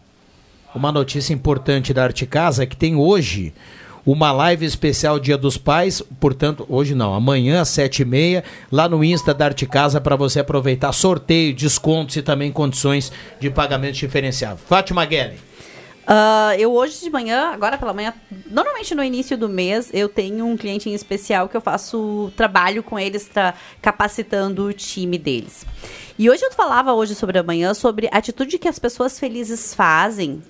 [0.72, 3.52] uma notícia importante da Arte Casa que tem hoje
[4.04, 8.88] uma live especial Dia dos Pais, portanto, hoje não, amanhã às sete e meia, lá
[8.88, 13.94] no Insta da Arte Casa para você aproveitar sorteio, descontos e também condições de pagamento
[13.94, 14.58] diferenciado.
[14.66, 15.38] Fátima Guelli.
[16.06, 18.12] Ah, eu hoje de manhã, agora pela manhã,
[18.50, 22.82] normalmente no início do mês, eu tenho um cliente em especial que eu faço trabalho
[22.82, 25.64] com eles, tra- capacitando o time deles.
[26.18, 29.72] E hoje eu falava hoje sobre a manhã sobre a atitude que as pessoas felizes
[29.72, 30.42] fazem.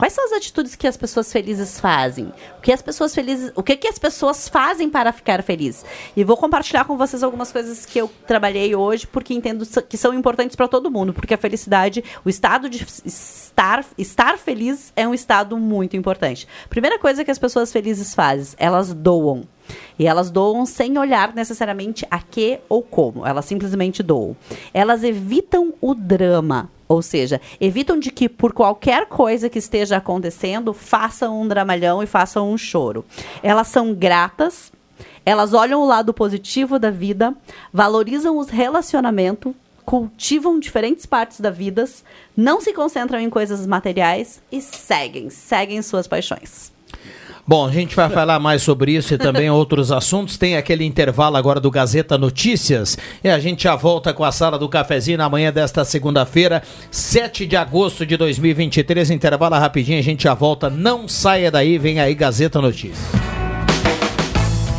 [0.00, 2.32] Quais são as atitudes que as pessoas felizes fazem?
[2.56, 5.84] O que as pessoas felizes, o que, que as pessoas fazem para ficar felizes?
[6.16, 10.14] E vou compartilhar com vocês algumas coisas que eu trabalhei hoje, porque entendo que são
[10.14, 15.12] importantes para todo mundo, porque a felicidade, o estado de estar, estar feliz é um
[15.12, 16.48] estado muito importante.
[16.70, 19.42] Primeira coisa que as pessoas felizes fazem, elas doam.
[19.98, 23.26] E elas doam sem olhar necessariamente a que ou como.
[23.26, 24.34] Elas simplesmente doam.
[24.72, 26.70] Elas evitam o drama.
[26.90, 32.06] Ou seja, evitam de que por qualquer coisa que esteja acontecendo, façam um dramalhão e
[32.06, 33.04] façam um choro.
[33.44, 34.72] Elas são gratas,
[35.24, 37.32] elas olham o lado positivo da vida,
[37.72, 41.88] valorizam os relacionamentos, cultivam diferentes partes da vida,
[42.36, 46.72] não se concentram em coisas materiais e seguem, seguem suas paixões.
[47.50, 50.38] Bom, a gente vai falar mais sobre isso e também outros assuntos.
[50.38, 54.56] Tem aquele intervalo agora do Gazeta Notícias e a gente já volta com a sala
[54.56, 59.10] do cafezinho na manhã desta segunda-feira, 7 de agosto de 2023.
[59.10, 60.70] Intervalo rapidinho, a gente já volta.
[60.70, 63.39] Não saia daí, vem aí Gazeta Notícias.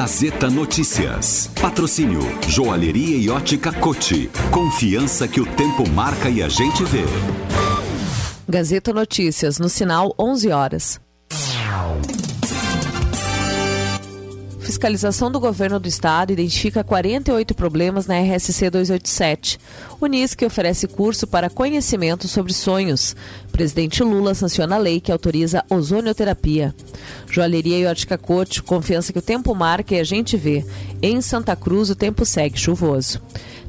[0.00, 1.50] Gazeta Notícias.
[1.60, 4.30] Patrocínio Joalheria e Ótica Cote.
[4.50, 7.04] Confiança que o tempo marca e a gente vê.
[8.48, 11.00] Gazeta Notícias, no sinal 11 horas.
[14.60, 19.58] Fiscalização do governo do estado identifica 48 problemas na RSC 287.
[20.00, 23.16] O NISC oferece curso para conhecimento sobre sonhos.
[23.50, 26.74] Presidente Lula sanciona a lei que autoriza ozonioterapia.
[27.30, 30.64] Joalheria e ótica Cote, confiança que o tempo marca e a gente vê.
[31.02, 33.20] Em Santa Cruz, o tempo segue chuvoso.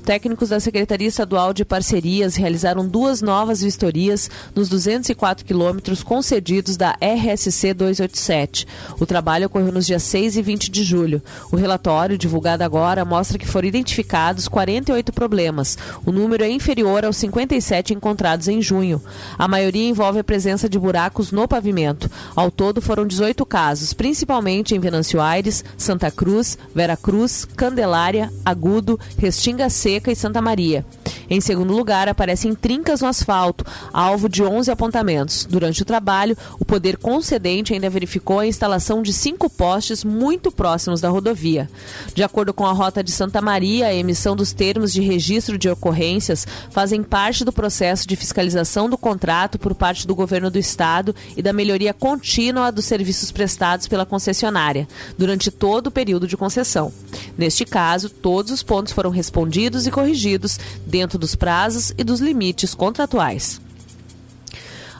[0.01, 6.97] Técnicos da Secretaria Estadual de Parcerias realizaram duas novas vistorias nos 204 quilômetros concedidos da
[6.99, 8.67] RSC 287.
[8.99, 11.21] O trabalho ocorreu nos dias 6 e 20 de julho.
[11.51, 15.77] O relatório, divulgado agora, mostra que foram identificados 48 problemas.
[16.03, 19.01] O número é inferior aos 57 encontrados em junho.
[19.37, 22.09] A maioria envolve a presença de buracos no pavimento.
[22.35, 28.99] Ao todo, foram 18 casos, principalmente em Venâncio Aires, Santa Cruz, Vera Cruz, Candelária, Agudo,
[29.17, 30.85] Restinga Seca e Santa Maria.
[31.29, 35.47] Em segundo lugar, aparecem trincas no asfalto, alvo de 11 apontamentos.
[35.49, 40.99] Durante o trabalho, o poder concedente ainda verificou a instalação de cinco postes muito próximos
[40.99, 41.69] da rodovia.
[42.13, 45.69] De acordo com a Rota de Santa Maria, a emissão dos termos de registro de
[45.69, 51.15] ocorrências fazem parte do processo de fiscalização do contrato por parte do governo do estado
[51.37, 54.85] e da melhoria contínua dos serviços prestados pela concessionária,
[55.17, 56.91] durante todo o período de concessão.
[57.37, 62.73] Neste caso, todos os pontos foram respondidos e corrigidos dentro dos prazos e dos limites
[62.73, 63.61] contratuais.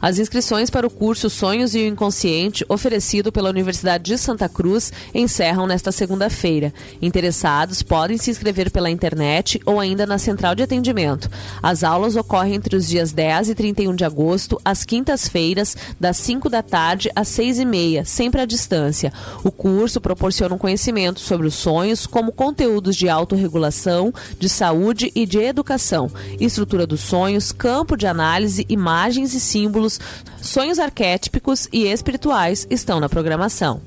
[0.01, 4.91] As inscrições para o curso Sonhos e o Inconsciente, oferecido pela Universidade de Santa Cruz,
[5.13, 6.73] encerram nesta segunda-feira.
[6.99, 11.29] Interessados podem se inscrever pela internet ou ainda na central de atendimento.
[11.61, 16.49] As aulas ocorrem entre os dias 10 e 31 de agosto, às quintas-feiras, das 5
[16.49, 19.13] da tarde às 6 e meia, sempre à distância.
[19.43, 25.27] O curso proporciona um conhecimento sobre os sonhos, como conteúdos de autorregulação, de saúde e
[25.27, 26.09] de educação,
[26.39, 29.90] estrutura dos sonhos, campo de análise, imagens e símbolos
[30.41, 33.82] sonhos arquétipos e espirituais estão na programação.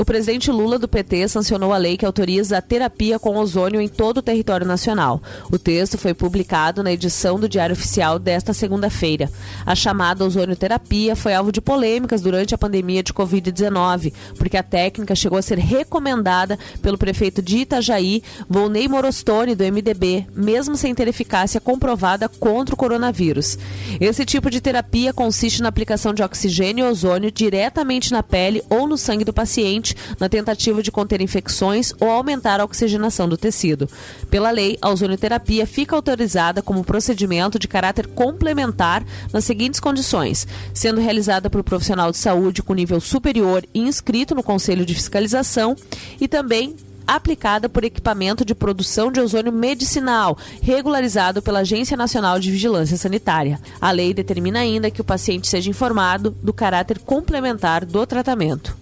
[0.00, 3.86] O presidente Lula do PT sancionou a lei que autoriza a terapia com ozônio em
[3.86, 5.22] todo o território nacional.
[5.52, 9.30] O texto foi publicado na edição do Diário Oficial desta segunda-feira.
[9.66, 15.14] A chamada ozonioterapia foi alvo de polêmicas durante a pandemia de Covid-19, porque a técnica
[15.14, 21.08] chegou a ser recomendada pelo prefeito de Itajaí, Volney Morostone, do MDB, mesmo sem ter
[21.08, 23.58] eficácia comprovada contra o coronavírus.
[24.00, 28.88] Esse tipo de terapia consiste na aplicação de oxigênio e ozônio diretamente na pele ou
[28.88, 33.88] no sangue do paciente na tentativa de conter infecções ou aumentar a oxigenação do tecido.
[34.30, 41.00] Pela lei, a ozonioterapia fica autorizada como procedimento de caráter complementar nas seguintes condições: sendo
[41.00, 45.76] realizada por profissional de saúde com nível superior e inscrito no Conselho de Fiscalização
[46.20, 46.76] e também
[47.06, 53.58] aplicada por equipamento de produção de ozônio medicinal, regularizado pela Agência Nacional de Vigilância Sanitária.
[53.80, 58.78] A lei determina ainda que o paciente seja informado do caráter complementar do tratamento.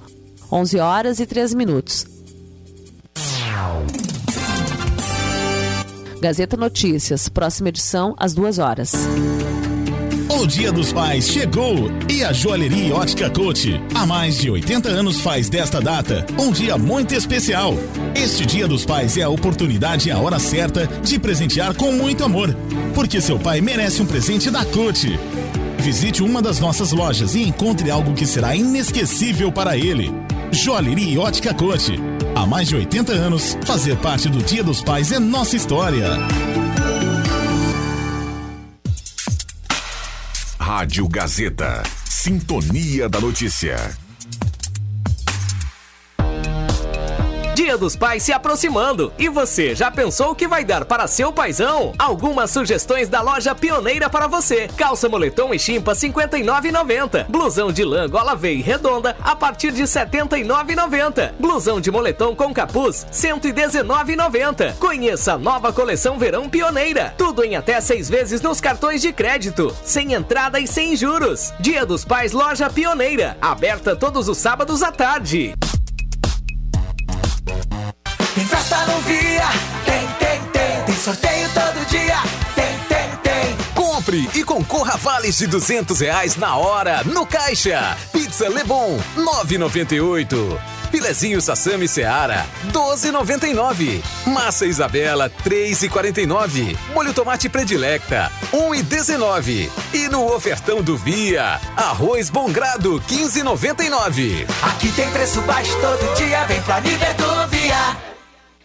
[0.50, 2.06] 11 horas e 3 minutos.
[6.20, 8.92] Gazeta Notícias, próxima edição às 2 horas.
[10.30, 15.20] O Dia dos Pais chegou e a Joalheria Ótica Coach há mais de 80 anos
[15.20, 17.74] faz desta data um dia muito especial.
[18.14, 22.24] Este Dia dos Pais é a oportunidade e a hora certa de presentear com muito
[22.24, 22.54] amor,
[22.94, 25.18] porque seu pai merece um presente da Coach.
[25.78, 30.12] Visite uma das nossas lojas e encontre algo que será inesquecível para ele.
[30.52, 31.92] Joalheria e Ótica Coach.
[32.34, 36.08] Há mais de 80 anos, fazer parte do Dia dos Pais é nossa história.
[40.58, 41.82] Rádio Gazeta.
[42.04, 43.76] Sintonia da Notícia.
[47.59, 51.33] Dia dos Pais se aproximando e você já pensou o que vai dar para seu
[51.33, 51.92] paizão?
[51.99, 54.68] Algumas sugestões da loja pioneira para você.
[54.77, 57.27] Calça moletom e chimpa 59,90.
[57.29, 61.32] Blusão de lã gola V e redonda a partir de 79,90.
[61.37, 64.76] Blusão de moletom com capuz 119,90.
[64.76, 67.12] Conheça a nova coleção Verão Pioneira.
[67.18, 71.53] Tudo em até seis vezes nos cartões de crédito, sem entrada e sem juros.
[71.59, 75.57] Dia dos Pais Loja Pioneira, aberta todos os sábados à tarde.
[81.09, 82.16] Sorteio todo dia,
[82.54, 83.56] tem, tem, tem.
[83.74, 87.96] Compre e concorra a vales de 200 reais na hora, no Caixa.
[88.12, 90.61] Pizza Lebon, 9,98.
[90.90, 94.02] Filezinho Sassami Seara, 12,99.
[94.26, 96.76] Massa Isabela, 3,49.
[96.92, 99.70] Molho tomate predilecta, 1,19.
[99.94, 104.46] E no ofertão do Via, arroz bom grado, 15,99.
[104.62, 108.18] Aqui tem preço baixo todo dia, vem pra Via.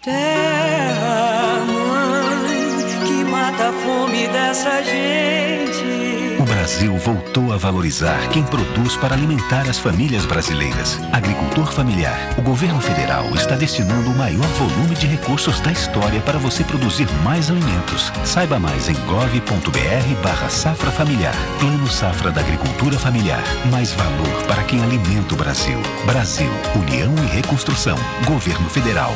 [0.03, 6.41] Terra, mãe, que mata a fome dessa gente.
[6.41, 10.99] O Brasil voltou a valorizar quem produz para alimentar as famílias brasileiras.
[11.13, 12.19] Agricultor familiar.
[12.37, 17.07] O governo federal está destinando o maior volume de recursos da história para você produzir
[17.23, 18.11] mais alimentos.
[18.25, 21.35] Saiba mais em gov.br barra safra familiar.
[21.61, 23.41] Plano Safra da Agricultura Familiar.
[23.71, 25.79] Mais valor para quem alimenta o Brasil.
[26.05, 27.95] Brasil, União e Reconstrução.
[28.27, 29.15] Governo Federal.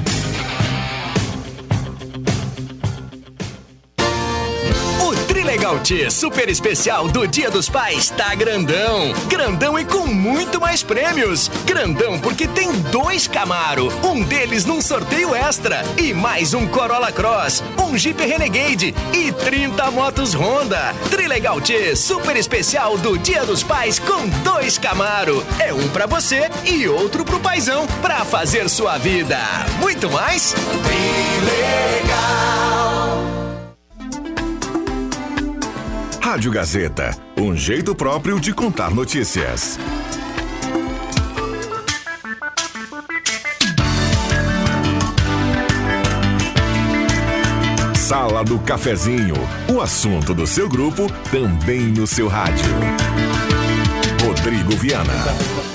[5.71, 9.13] Trilegal T Super Especial do Dia dos Pais tá grandão.
[9.27, 11.49] Grandão e com muito mais prêmios.
[11.65, 17.63] Grandão porque tem dois Camaro, um deles num sorteio extra e mais um Corolla Cross,
[17.77, 20.93] um Jeep Renegade e 30 motos Honda.
[21.09, 25.45] Trilegal T Super Especial do Dia dos Pais com dois Camaro.
[25.59, 29.37] É um pra você e outro pro paizão pra fazer sua vida.
[29.79, 30.53] Muito mais?
[36.31, 39.77] Rádio Gazeta, um jeito próprio de contar notícias.
[47.93, 49.35] Sala do Cafezinho,
[49.69, 52.63] o assunto do seu grupo também no seu rádio.
[54.31, 55.11] Rodrigo Viana.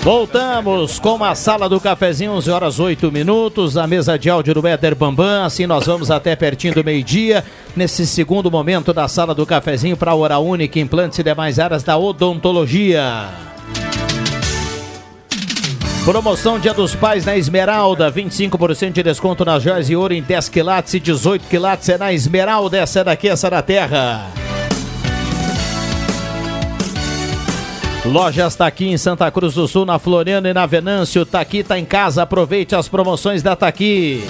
[0.01, 4.67] Voltamos com a sala do cafezinho, 11 horas 8 minutos, a mesa de áudio do
[4.67, 5.45] Éder Bambam.
[5.45, 7.45] Assim nós vamos até pertinho do meio-dia,
[7.77, 11.83] nesse segundo momento da sala do cafezinho para a Hora Única, implantes e demais áreas
[11.83, 13.29] da odontologia.
[16.07, 20.49] Promoção Dia dos Pais na Esmeralda, 25% de desconto nas joias e ouro em 10
[20.49, 24.33] quilates e 18 quilates é na Esmeralda, essa é daqui, essa é da terra.
[28.07, 31.27] Lojas Taqui em Santa Cruz do Sul, na Floriana e na Venâncio.
[31.27, 34.23] Taqui tá em casa, aproveite as promoções da Taqui.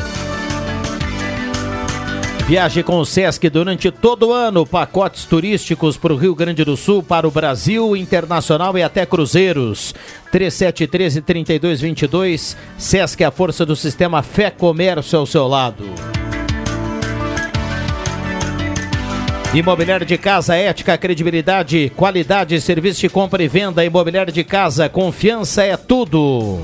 [2.47, 4.64] Viaje com o Sesc durante todo o ano.
[4.64, 9.95] Pacotes turísticos para o Rio Grande do Sul, para o Brasil, internacional e até cruzeiros.
[10.31, 12.57] 3713 3222.
[12.79, 15.85] Sesc, a força do sistema Fé Comércio ao seu lado.
[19.55, 23.84] Imobiliário de Casa, ética, credibilidade, qualidade, serviço de compra e venda.
[23.84, 26.61] Imobiliário de Casa, confiança é tudo.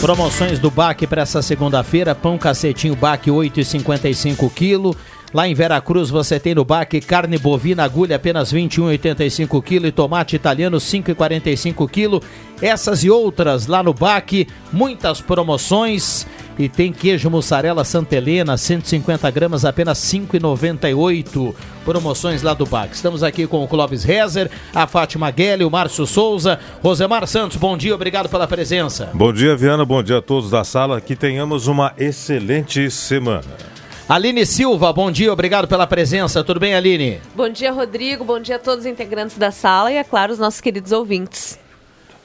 [0.00, 4.96] Promoções do BAC para essa segunda-feira: pão cacetinho BAC 8,55 kg.
[5.32, 10.36] Lá em Veracruz você tem no BAC carne bovina agulha apenas 21,85 kg e tomate
[10.36, 12.26] italiano 5,45 kg.
[12.62, 16.26] Essas e outras lá no BAC, muitas promoções
[16.58, 21.54] E tem queijo mussarela Santa Helena, 150 gramas, apenas 5,98.
[21.84, 22.94] Promoções lá do BAC.
[22.94, 27.56] Estamos aqui com o Clóvis Rezer, a Fátima Guelli, o Márcio Souza, Rosemar Santos.
[27.56, 29.10] Bom dia, obrigado pela presença.
[29.14, 29.84] Bom dia, Viana.
[29.84, 31.00] Bom dia a todos da sala.
[31.00, 33.77] Que tenhamos uma excelente semana.
[34.08, 36.42] Aline Silva, bom dia, obrigado pela presença.
[36.42, 37.20] Tudo bem, Aline?
[37.34, 38.24] Bom dia, Rodrigo.
[38.24, 41.58] Bom dia a todos os integrantes da sala e, é claro, os nossos queridos ouvintes.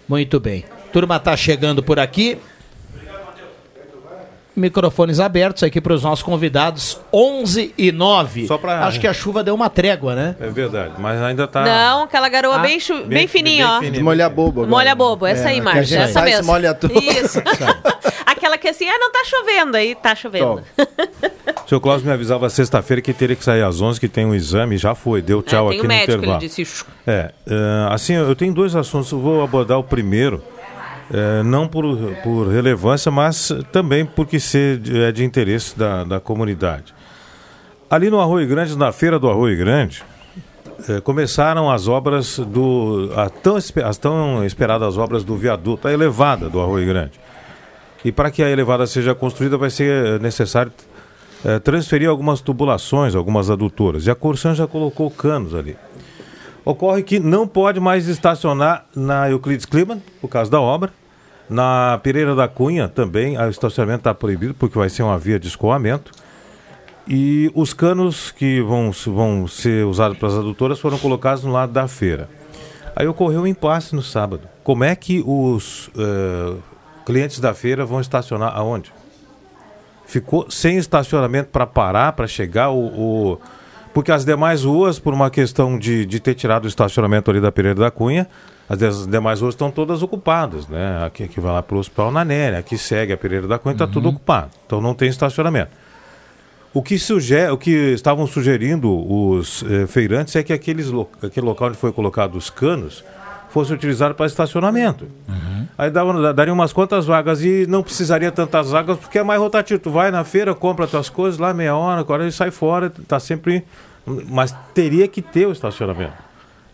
[0.07, 0.63] Muito bem.
[0.93, 2.37] Turma tá chegando por aqui.
[4.55, 8.45] Microfones abertos aqui para os nossos convidados, 11 e 9.
[8.45, 10.35] Só pra- Acho que a chuva deu uma trégua, né?
[10.39, 11.63] É verdade, mas ainda tá.
[11.65, 13.79] Não, aquela garoa Ah, bem, chu- bem, bem- fininha, bem ó.
[13.79, 14.03] fininha.
[14.03, 14.61] Molhar bobo.
[14.61, 14.69] agora.
[14.69, 15.85] Molha bobo, essa aí, que a Márcio.
[15.85, 16.45] gente Essa mesmo.
[16.45, 16.93] molha tudo.
[16.97, 17.41] Isso.
[18.63, 20.63] Que assim, ah, não tá chovendo, aí tá chovendo.
[21.65, 24.33] O seu Cláudio me avisava sexta-feira que teria que sair às 11, que tem um
[24.33, 26.39] exame, já foi, deu tchau É, aqui no médico, ele intervalo.
[26.39, 26.85] disse.
[27.05, 30.41] É, é, assim, eu tenho dois assuntos, vou abordar o primeiro,
[31.13, 31.83] é, não por,
[32.23, 36.93] por relevância, mas também porque ser de- é de interesse da, da comunidade.
[37.89, 40.03] Ali no Arroio Grande, na feira do Arroio Grande,
[40.87, 43.11] é, começaram as obras do.
[43.17, 47.19] A tão, as tão esperadas obras do viaduto, a elevada do Arroio Grande.
[48.03, 50.71] E para que a elevada seja construída, vai ser necessário
[51.45, 54.05] eh, transferir algumas tubulações, algumas adutoras.
[54.05, 55.77] E a Corsan já colocou canos ali.
[56.65, 60.91] Ocorre que não pode mais estacionar na Euclides Kliman, por causa da obra.
[61.49, 65.47] Na Pereira da Cunha também, o estacionamento está proibido, porque vai ser uma via de
[65.47, 66.11] escoamento.
[67.05, 71.73] E os canos que vão, vão ser usados para as adutoras foram colocados no lado
[71.73, 72.29] da feira.
[72.95, 74.47] Aí ocorreu um impasse no sábado.
[74.63, 76.55] Como é que os eh,
[77.05, 78.91] clientes da feira vão estacionar aonde?
[80.05, 82.77] Ficou sem estacionamento para parar, para chegar o,
[83.33, 83.39] o-
[83.93, 87.51] Porque as demais ruas, por uma questão de, de ter tirado o estacionamento ali da
[87.51, 88.27] Pereira da Cunha,
[88.67, 91.03] as demais ruas estão todas ocupadas, né?
[91.05, 93.85] Aqui que vai lá para o Hospital Nanéria, aqui segue a Pereira da Cunha, está
[93.87, 94.49] tudo ocupado.
[94.65, 95.71] Então não tem estacionamento.
[96.73, 101.45] O que, sugere, o que estavam sugerindo os eh, feirantes é que aqueles lo- aquele
[101.45, 103.03] local onde foi colocado os canos
[103.53, 105.07] fosse utilizado para estacionamento.
[105.77, 109.79] Aí dava, daria umas quantas vagas e não precisaria tantas vagas porque é mais rotativo.
[109.79, 113.19] Tu vai na feira, compra tuas coisas lá meia hora, agora e sai fora, tá
[113.19, 113.63] sempre.
[114.27, 116.15] Mas teria que ter o estacionamento.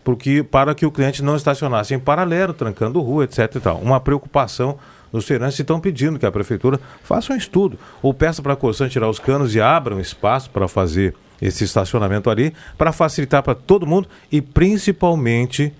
[0.02, 3.56] Porque para que o cliente não estacionasse em paralelo, trancando rua, etc.
[3.56, 3.76] E tal.
[3.76, 4.78] Uma preocupação
[5.12, 8.88] dos feirantes estão pedindo que a prefeitura faça um estudo ou peça para a Corsan
[8.88, 13.54] tirar os canos e abra um espaço para fazer esse estacionamento ali, para facilitar para
[13.54, 15.74] todo mundo e principalmente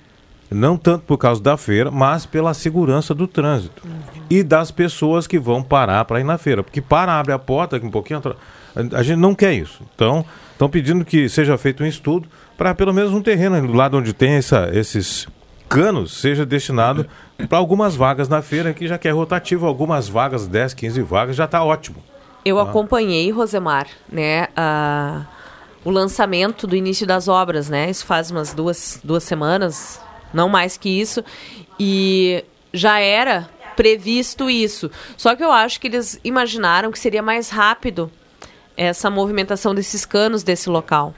[0.50, 3.82] não tanto por causa da feira, mas pela segurança do trânsito
[4.28, 7.78] e das pessoas que vão parar para ir na feira, porque para abre a porta
[7.78, 8.20] que um pouquinho
[8.94, 9.82] a gente não quer isso.
[9.94, 12.28] Então, estão pedindo que seja feito um estudo
[12.58, 15.26] para pelo menos um terreno do lado onde tem essa, esses
[15.68, 17.06] canos seja destinado
[17.48, 21.36] para algumas vagas na feira, que já que é rotativo, algumas vagas, 10, 15 vagas,
[21.36, 21.96] já está ótimo.
[22.44, 22.62] Eu Ah.
[22.64, 25.26] acompanhei, Rosemar, né, a-
[25.84, 27.88] o lançamento do início das obras, né?
[27.88, 30.00] Isso faz umas duas, duas semanas,
[30.32, 31.24] não mais que isso.
[31.78, 34.90] E já era previsto isso.
[35.16, 38.10] Só que eu acho que eles imaginaram que seria mais rápido
[38.76, 41.14] essa movimentação desses canos desse local.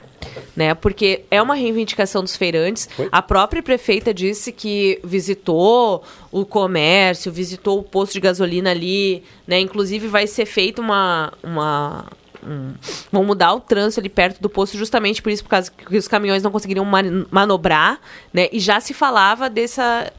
[0.55, 0.73] Né?
[0.73, 2.87] Porque é uma reivindicação dos feirantes.
[3.11, 9.59] A própria prefeita disse que visitou o comércio, visitou o posto de gasolina ali, né?
[9.59, 12.05] Inclusive vai ser feita uma, uma
[12.47, 12.73] um-
[13.11, 16.07] vão mudar o trânsito ali perto do posto justamente por isso, por causa que os
[16.07, 17.99] caminhões não conseguiriam man- manobrar,
[18.33, 18.47] né?
[18.51, 20.11] E já se falava dessa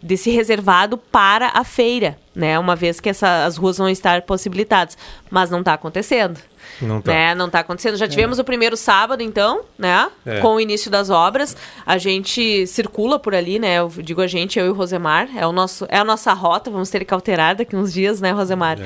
[0.00, 2.56] desse reservado para a feira, né?
[2.56, 4.96] Uma vez que essa, as ruas vão estar possibilitadas,
[5.28, 6.38] mas não está acontecendo.
[6.80, 7.10] Não tá.
[7.12, 7.34] Né?
[7.34, 7.96] Não está acontecendo.
[7.96, 10.08] Já tivemos o primeiro sábado, então, né?
[10.24, 10.38] É.
[10.38, 11.56] Com o início das obras.
[11.84, 13.78] A gente circula por ali, né?
[13.80, 15.28] Eu digo a gente, eu e o Rosemar.
[15.36, 18.30] É, o nosso, é a nossa rota, vamos ter que alterar daqui uns dias, né,
[18.30, 18.78] Rosemar?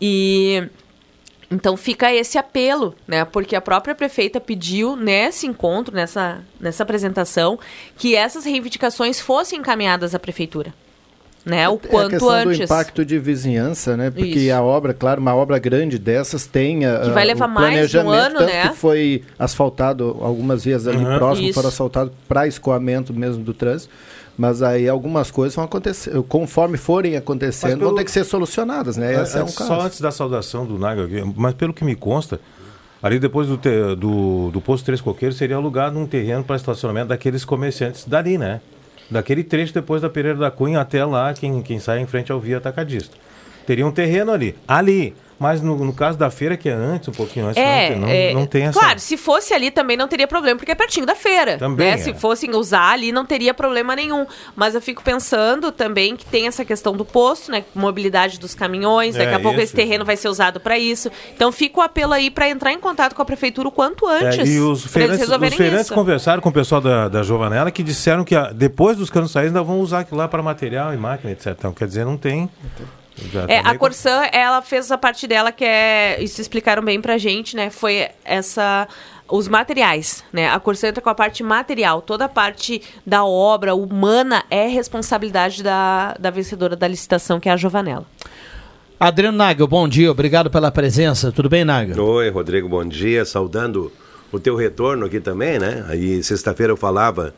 [0.00, 0.64] E
[1.50, 3.24] então fica esse apelo, né?
[3.24, 7.58] Porque a própria prefeita pediu nesse encontro, nessa, nessa apresentação,
[7.96, 10.72] que essas reivindicações fossem encaminhadas à prefeitura.
[11.46, 11.66] Né?
[11.66, 12.60] O É a quanto questão do antes.
[12.60, 14.10] impacto de vizinhança, né?
[14.10, 14.54] Porque Isso.
[14.54, 17.96] a obra, claro, uma obra grande dessas tem ah, Que vai levar o mais de
[17.98, 18.68] um planejamento, ano, tanto né?
[18.68, 21.16] que foi asfaltado algumas vias ali Uhum.
[21.16, 21.54] próximo, Isso.
[21.54, 23.90] foram asfaltados para escoamento mesmo do trânsito.
[24.38, 28.96] Mas aí algumas coisas vão acontecer, conforme forem acontecendo, pelo- vão ter que ser solucionadas,
[28.96, 29.20] né?
[29.22, 29.68] Esse é um Antes- caso.
[29.68, 32.40] Só antes da saudação do Naga, mas pelo que me consta,
[33.02, 37.08] ali depois do, te- do, do posto Três Coqueiros seria alugado um terreno para estacionamento
[37.08, 38.60] daqueles comerciantes dali, né?
[39.10, 42.38] Daquele trecho depois da Pereira da Cunha até lá, quem, quem sai em frente ao
[42.38, 43.16] Via Atacadista.
[43.66, 44.54] Teria um terreno ali.
[44.68, 45.14] Ali.
[45.38, 48.34] Mas no, no caso da feira, que é antes, um pouquinho antes, É, não, é,
[48.34, 48.78] não tem essa.
[48.78, 51.58] Claro, se fosse ali também não teria problema, porque é pertinho da feira.
[51.58, 51.94] Também né?
[51.94, 51.98] é.
[51.98, 54.26] Se fossem usar ali, não teria problema nenhum.
[54.56, 57.64] Mas eu fico pensando também que tem essa questão do posto, né?
[57.74, 61.10] Mobilidade dos caminhões, daqui É, a pouco isso, esse terreno vai ser usado para isso.
[61.34, 64.38] Então fica o apelo aí para entrar em contato com a prefeitura o quanto antes.
[64.38, 65.94] É, e os feirantes, os feirantes isso.
[65.94, 69.48] conversaram com o pessoal da, da Jovanela que disseram que ah, depois dos canos saírem
[69.48, 71.54] ainda vão usar aquilo lá para material e máquina, etc.
[71.58, 72.48] Então, quer dizer, não tem.
[73.46, 76.22] É, a Corsã, ela fez a parte dela que é.
[76.22, 77.70] Isso explicaram bem pra gente, né?
[77.70, 78.88] Foi essa.
[79.30, 80.48] Os materiais, né?
[80.48, 82.00] A Corsã entra com a parte material.
[82.00, 87.52] Toda a parte da obra humana é responsabilidade da, da vencedora da licitação, que é
[87.52, 88.06] a Jovanela.
[88.98, 91.30] Adriano Nagel, bom dia, obrigado pela presença.
[91.30, 92.02] Tudo bem, Nagel?
[92.02, 93.24] Oi, Rodrigo, bom dia.
[93.24, 93.92] Saudando
[94.32, 95.84] o teu retorno aqui também, né?
[95.88, 97.34] Aí, sexta-feira eu falava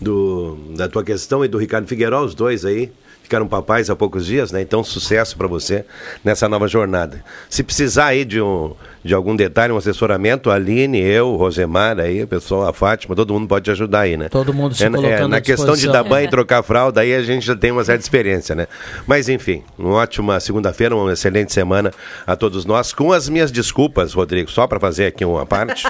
[0.00, 2.92] do, da tua questão e do Ricardo Figueiró, os dois aí.
[3.24, 4.60] Ficaram papais há poucos dias, né?
[4.60, 5.86] Então, sucesso para você
[6.22, 7.24] nessa nova jornada.
[7.48, 12.22] Se precisar aí de, um, de algum detalhe, um assessoramento, a Aline, eu, Rosemar, aí,
[12.22, 14.28] o pessoal, a Fátima, todo mundo pode te ajudar aí, né?
[14.28, 17.14] Todo mundo se é, colocando é, Na questão de dar banho e trocar fralda, aí
[17.14, 18.68] a gente já tem uma certa experiência, né?
[19.06, 21.92] Mas enfim, uma ótima segunda-feira, uma excelente semana
[22.26, 22.92] a todos nós.
[22.92, 25.84] Com as minhas desculpas, Rodrigo, só para fazer aqui uma parte.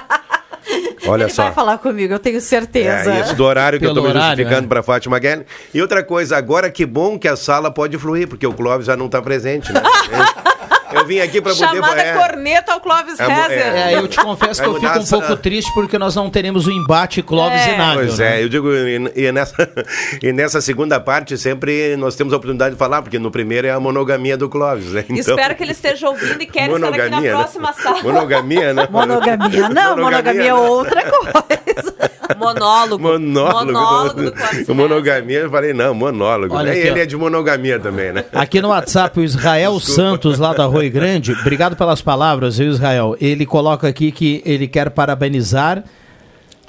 [1.06, 1.44] Olha Ele só.
[1.44, 3.12] vai falar comigo, eu tenho certeza.
[3.12, 4.68] É, isso do horário que eu Pelo estou me horário, justificando é.
[4.68, 5.46] para Fátima Guelli.
[5.72, 8.96] E outra coisa, agora que bom que a sala pode fluir, porque o Clóvis já
[8.96, 9.82] não está presente, né?
[10.92, 11.66] Eu vim aqui para poder...
[11.66, 13.58] Chamada é, corneta ao Clóvis É, Rezer.
[13.58, 13.92] é.
[13.92, 16.66] É, eu te confesso que eu fico mudar um pouco triste porque nós não teremos
[16.66, 17.74] o embate Clóvis É.
[17.74, 17.94] e Nagel.
[18.04, 18.40] Pois né?
[18.40, 19.68] é, eu digo, e, e nessa,
[20.22, 23.70] e nessa segunda parte sempre nós temos a oportunidade de falar, porque no primeiro é
[23.70, 25.04] a monogamia do Clóvis, né?
[25.08, 27.38] Então, Espero que ele esteja ouvindo e quer estar aqui na Monogamia, né?
[27.38, 28.02] próxima sala.
[28.02, 28.88] Monogamia, né?
[28.90, 31.94] Monogamia não, monogamia é outra coisa.
[32.38, 33.02] Monólogo.
[33.02, 33.72] Monólogo.
[33.72, 36.54] Monólogo do Clóvis O monogamia, eu falei, não, monólogo.
[36.54, 36.76] Olha né?
[36.76, 37.02] E aqui, ele ó.
[37.02, 38.24] é de monogamia também, né?
[38.32, 43.16] Aqui no WhatsApp, o Israel Santos, lá da Rui Grande, obrigado pelas palavras, viu, Israel?
[43.18, 45.82] Ele coloca aqui que ele quer parabenizar.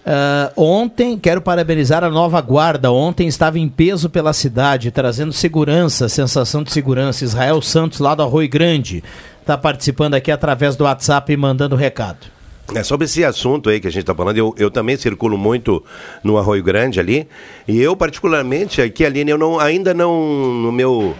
[0.05, 2.93] ah, ontem, quero parabenizar a nova guarda.
[2.93, 7.25] Ontem estava em peso pela cidade, trazendo segurança, sensação de segurança.
[7.25, 9.03] Israel Santos, lá do Arroio Grande,
[9.41, 12.27] está participando aqui através do WhatsApp e mandando recado.
[12.73, 15.83] É sobre esse assunto aí que a gente está falando, eu, eu também circulo muito
[16.23, 17.27] no Arroio Grande ali,
[17.67, 21.13] e eu particularmente aqui, Aline, eu não, ainda não, no meu,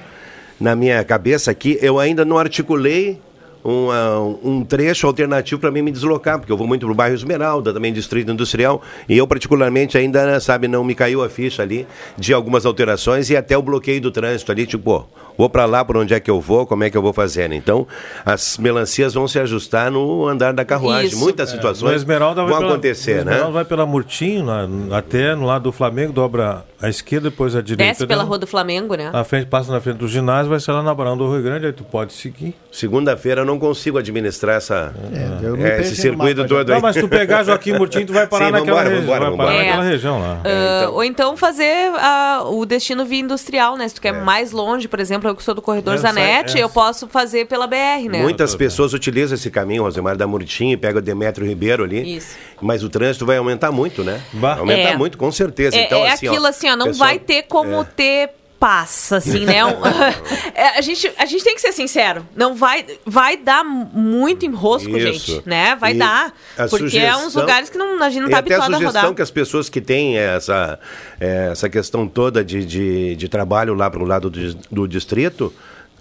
[0.60, 3.20] na minha cabeça aqui, eu ainda não articulei
[3.66, 7.74] um, um trecho alternativo para mim me deslocar, porque eu vou muito pro bairro Esmeralda,
[7.74, 12.32] também distrito industrial, e eu particularmente ainda, sabe, não me caiu a ficha ali de
[12.32, 16.14] algumas alterações e até o bloqueio do trânsito ali, tipo, vou para lá, por onde
[16.14, 17.56] é que eu vou, como é que eu vou fazer, né?
[17.56, 17.88] Então,
[18.26, 21.08] as melancias vão se ajustar no andar da carruagem.
[21.12, 21.20] Isso.
[21.20, 23.52] Muitas No situações vão pela- acontecer, o Esmeralda né?
[23.54, 27.92] vai pela Murtinho, na- até no lado do Flamengo, dobra à esquerda, depois à direita.
[27.94, 28.28] Desce pela né?
[28.30, 29.10] Rua do Flamengo, né?
[29.14, 31.66] A frente passa na frente do ginásio, vai ser lá na Barão do Rio Grande,
[31.66, 32.54] aí tu pode seguir.
[32.72, 36.76] Segunda-feira eu não consigo administrar essa, é, perdi esse circuito mapa todo aí.
[36.76, 39.02] Não, mas tu pegar Joaquim Murtinho, tu vai parar Sim, naquela vambora, região.
[39.14, 39.66] vambora, vai parar vambora.
[39.66, 39.90] naquela É.
[39.92, 40.42] região lá.
[40.44, 43.88] Ah, Ou então fazer ah, o destino via industrial, né?
[43.88, 46.58] Se tu quer mais longe, por exemplo, eu que sou do corredor É, sai- Zanetti,
[46.58, 46.64] é.
[46.64, 48.22] eu posso fazer pela BR, né?
[48.22, 52.18] Muitas pessoas utilizam esse caminho, Rosemar da Murtinho, e pega o Demetrio Ribeiro ali.
[52.18, 52.36] Isso.
[52.62, 54.22] Mas o trânsito vai aumentar muito, né?
[54.34, 54.98] Vai aumentar É.
[54.98, 55.76] muito, com certeza.
[55.78, 57.84] É, então, é assim, aquilo assim, ó, não pessoal- vai ter como é.
[57.84, 58.30] ter
[58.60, 59.64] passa, assim, né?
[59.66, 59.76] Um-
[60.56, 62.26] É, a, gente, a gente tem que ser sincero.
[62.36, 65.32] Não vai, vai dar muito enrosco, Isso.
[65.36, 65.76] gente, né?
[65.76, 66.34] Vai E dar.
[66.58, 68.62] a Porque é uns sugestão- lugares que não, a gente não e tá a habituado
[68.74, 69.16] a sugestão rodar.
[69.16, 70.80] que as pessoas que têm essa,
[71.20, 75.54] eh, essa questão toda de, de, de trabalho lá para o lado do, do distrito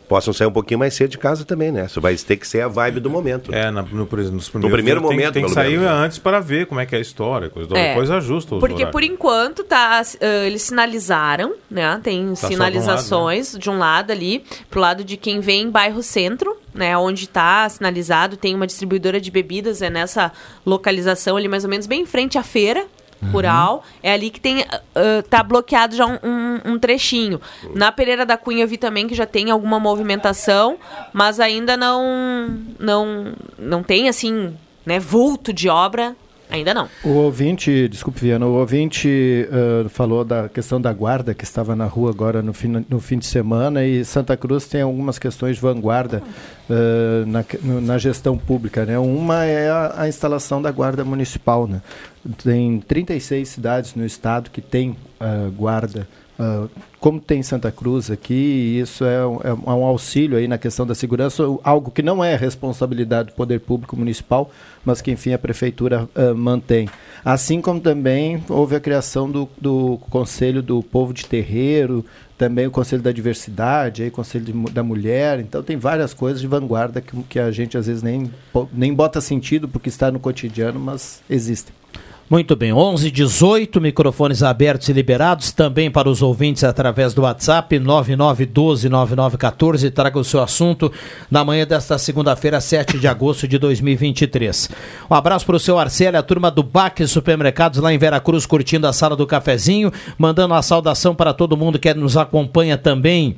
[0.09, 1.87] possam sair um pouquinho mais cedo de casa também, né?
[1.87, 3.55] Isso vai ter que ser a vibe do momento.
[3.55, 5.91] É, na- no, nos No primeiro dias tem- momento, Tem, que sair menos, né?
[6.05, 7.49] antes para ver como é que é a história.
[7.51, 7.89] Coisa, É.
[7.89, 8.93] Depois ajusta os Porque horários.
[8.93, 11.99] por enquanto tá, ah, eles sinalizaram, né?
[12.03, 15.71] Tem só de um sinalizações de um lado ali, pro lado de quem vem em
[15.71, 16.97] bairro centro, né?
[16.97, 20.33] Onde tá sinalizado, tem uma distribuidora de bebidas, é nessa
[20.65, 22.85] localização ali, mais ou menos bem em frente à feira.
[23.33, 27.41] Rural, é ali que tem ah, tá bloqueado já um, um- um trechinho.
[27.75, 30.77] Na Pereira da Cunha eu vi também que já tem alguma movimentação,
[31.13, 36.15] mas ainda não não não tem assim, né, vulto de obra,
[36.55, 36.89] ainda não.
[37.03, 41.87] O ouvinte, desculpe, Viana, o ouvinte ah, falou da questão da guarda que estava na
[41.87, 45.63] rua agora no fim, no fim de semana e Santa Cruz tem algumas questões de
[45.63, 46.23] vanguarda
[46.71, 48.85] ah, na, no- na gestão pública.
[48.85, 48.99] Né?
[48.99, 51.67] Uma é a, a instalação da guarda municipal.
[51.67, 51.81] Né?
[52.43, 56.07] Tem 36 cidades no estado que tem ah, guarda
[56.39, 56.67] ah,
[56.99, 60.95] como tem Santa Cruz aqui, isso é um, é um auxílio aí na questão da
[60.95, 64.51] segurança, algo que não é responsabilidade do poder público municipal,
[64.85, 66.89] mas que enfim a prefeitura ah, mantém.
[67.25, 72.05] Assim como também houve a criação do, do Conselho do Povo de Terreiro,
[72.37, 75.41] também o Conselho da Diversidade, aí, o Conselho de da Mulher.
[75.41, 78.31] Então tem várias coisas de vanguarda que, que a gente às vezes nem,
[78.73, 81.75] nem bota sentido porque está no cotidiano, mas existem.
[82.29, 87.79] Muito bem, 11 18 microfones abertos e liberados também para os ouvintes através do WhatsApp
[87.79, 89.91] 9912 9914.
[89.91, 90.91] Traga o seu assunto
[91.31, 94.71] na manhã desta segunda-feira, 7 de agosto de 2023.
[95.11, 98.87] Um abraço para o seu Arcélio, a turma do Baque Supermercados lá em Veracruz, curtindo
[98.87, 103.37] a sala do cafezinho, mandando uma saudação para todo mundo que nos acompanha também.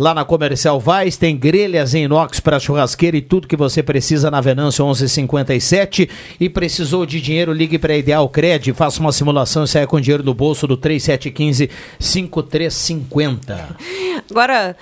[0.00, 4.30] Lá na Comercial Vaz tem grelhas em inox para churrasqueira e tudo que você precisa
[4.30, 6.08] na Venâncio 1157.
[6.40, 10.22] E precisou de dinheiro, ligue para Ideal Cred, faça uma simulação e saia com dinheiro
[10.22, 13.76] no bolso do 3715-5350.
[14.30, 14.74] Agora,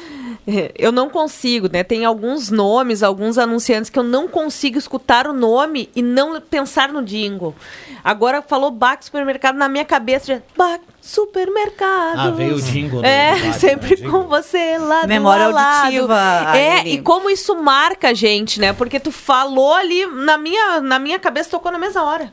[0.46, 1.82] eh, eu não consigo, né?
[1.82, 6.92] Tem alguns nomes, alguns anunciantes que eu não consigo escutar o nome e não pensar
[6.92, 7.56] no jingle.
[8.04, 12.18] Agora falou Bac Supermercado na minha cabeça, já, Bac Supermercado.
[12.18, 15.86] Ah, veio o jingle, né, É, sempre com você lá Memória do lado.
[15.86, 18.74] auditiva, É, e como isso marca a gente, né?
[18.74, 22.30] Porque tu falou ali, na minha, na minha cabeça tocou na mesma hora.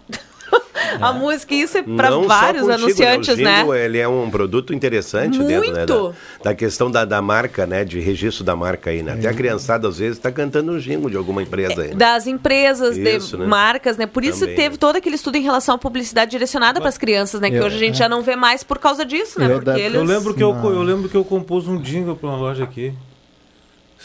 [1.02, 3.44] a música, e isso é para vários contigo, anunciantes, né?
[3.44, 3.58] O né?
[3.60, 6.16] jingle, ele é um produto interessante dentro né, da, Muito.
[6.44, 7.84] da questão da, da marca, né?
[7.84, 9.14] De registro da marca aí, né?
[9.14, 11.90] Até a criançada, às vezes, está cantando um jingle de alguma empresa aí.
[11.90, 11.96] né?
[11.96, 13.48] das empresas, Isso, de né?
[13.48, 14.06] marcas, né?
[14.06, 17.40] Por isso Também, teve todo aquele estudo em relação à publicidade direcionada para as crianças,
[17.42, 17.50] né?
[17.50, 17.98] Que Eu- hoje a gente é.
[18.00, 19.48] já não vê mais por causa disso, né?
[19.50, 19.96] Porque eles...
[19.96, 22.94] Eu lembro que eu, eu lembro que eu compus um jingle para uma loja aqui.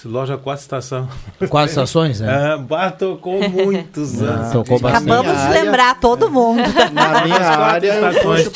[0.05, 1.09] Loja Quatro Estação.
[1.49, 2.57] Quatro estações, né?
[2.69, 4.53] Bah, tocou muitos anos.
[4.53, 5.11] tocou bastante.
[5.11, 6.63] Acabamos de lembrar todo mundo.
[6.93, 8.51] Na minha área, eu estações.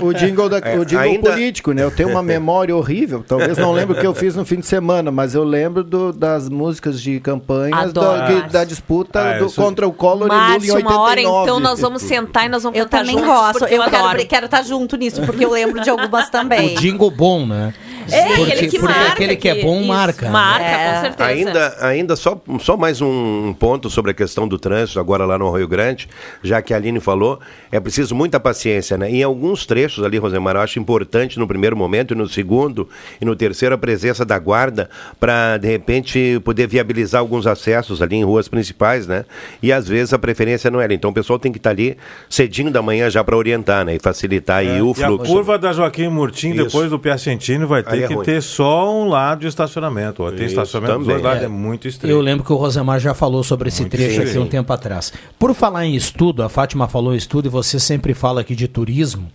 [0.00, 1.82] o jingle, da, É, o jingle ainda- político, né?
[1.82, 3.24] Eu tenho uma memória horrível.
[3.26, 6.12] Talvez não lembre o que eu fiz no fim de semana, mas eu lembro do-
[6.12, 8.18] das músicas de campanhas Adoro.
[8.42, 10.94] da, da disputa Ah, do- isso- contra o Collor e Lula em Márcio, 89.
[10.96, 13.58] uma hora então nós vamos sentar e nós vamos Eu também juntos, gosto.
[13.60, 14.26] porque Eu quero, adoro.
[14.26, 16.74] quero estar junto nisso, porque eu lembro de algumas também.
[16.76, 17.72] O jingle bom, né?
[18.10, 20.26] É, porque aquele que porque marca aquele que é bom isso, marca.
[20.26, 20.32] né?
[20.32, 20.94] Marca, É.
[20.94, 21.24] com certeza.
[21.28, 25.50] Ainda, ainda só, só mais um ponto sobre a questão do trânsito, agora lá no
[25.50, 26.08] Rio Grande,
[26.42, 27.38] já que a Aline falou,
[27.70, 29.10] é preciso muita paciência, né?
[29.10, 32.88] Em alguns trechos ali, Rosemar, eu acho importante no primeiro momento, e no segundo
[33.20, 34.88] e no terceiro, a presença da guarda
[35.20, 39.24] para, de repente, poder viabilizar alguns acessos ali em ruas principais, né?
[39.62, 40.92] E às vezes a preferência não era.
[40.94, 41.96] Então o pessoal tem que estar ali
[42.28, 43.94] cedinho da manhã já para orientar, né?
[43.96, 45.32] E facilitar aí o É, E a fluxo.
[45.32, 48.24] curva da Joaquim Murtim, depois do Piacentini, vai ter Aí é que ruim.
[48.24, 50.22] ter só um lado de estacionamento.
[50.22, 50.30] ó.
[50.30, 51.48] Tem Isso, estacionamento dos dois lados, é, É.
[51.48, 52.16] muito estreito.
[52.16, 55.12] Eu lembro que o Rosemar já falou sobre esse trecho aqui um tempo atrás.
[55.38, 58.68] Por falar em estudo, a Fátima falou em estudo e você sempre fala aqui de
[58.68, 59.28] turismo.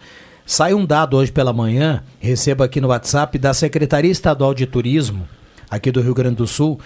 [0.46, 5.28] Sai um dado hoje pela manhã, recebo aqui no WhatsApp, da Secretaria Estadual de Turismo,
[5.70, 6.80] aqui do Rio Grande do Sul,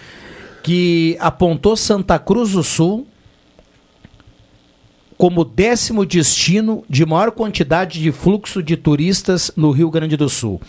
[0.63, 3.05] que apontou Santa Cruz do Sul
[5.17, 10.59] como décimo destino de maior quantidade de fluxo de turistas no Rio Grande do Sul.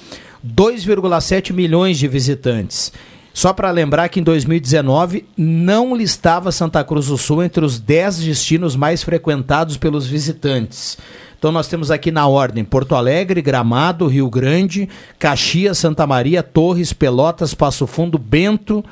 [0.47, 2.93] 2,7 milhões de visitantes.
[3.35, 8.19] Só para lembrar que em 2019 não listava Santa Cruz do Sul entre os 10
[8.19, 10.99] destinos mais frequentados pelos visitantes.
[11.39, 14.89] Então nós temos aqui na ordem Porto Alegre, Gramado, Rio Grande,
[15.19, 18.85] Caxias, Santa Maria, Torres, Pelotas, Passo Fundo, Bento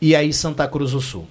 [0.00, 1.26] e aí Santa Cruz do Sul.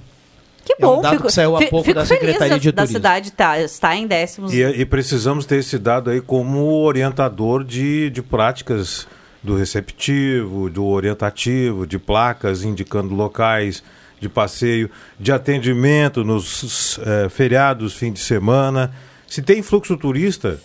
[0.66, 1.02] Que É um bom.
[1.02, 2.98] dado fico, que saiu há pouco da Secretaria da, de da Turismo.
[2.98, 4.54] cidade tá, está em décimos.
[4.54, 9.08] E, e precisamos ter esse dado aí como orientador de, de práticas
[9.42, 13.84] do receptivo, do orientativo, de placas indicando locais
[14.20, 18.92] de passeio, de atendimento nos eh, feriados, fim de semana.
[19.26, 20.60] Se tem fluxo turista,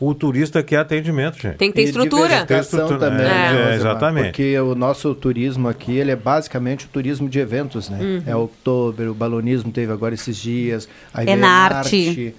[0.00, 1.58] o turista quer atendimento, gente.
[1.58, 2.44] Tem que ter E estrutura.
[2.44, 3.74] Tem estrutura, também, é, né, é, Rosemar?
[3.74, 4.24] exatamente.
[4.26, 7.98] Porque o nosso turismo aqui, ele é basicamente o turismo de eventos, né?
[8.00, 8.22] Uhum.
[8.26, 11.96] É outubro, o balonismo teve agora esses dias, a Enarte.
[11.96, 12.34] Enarte,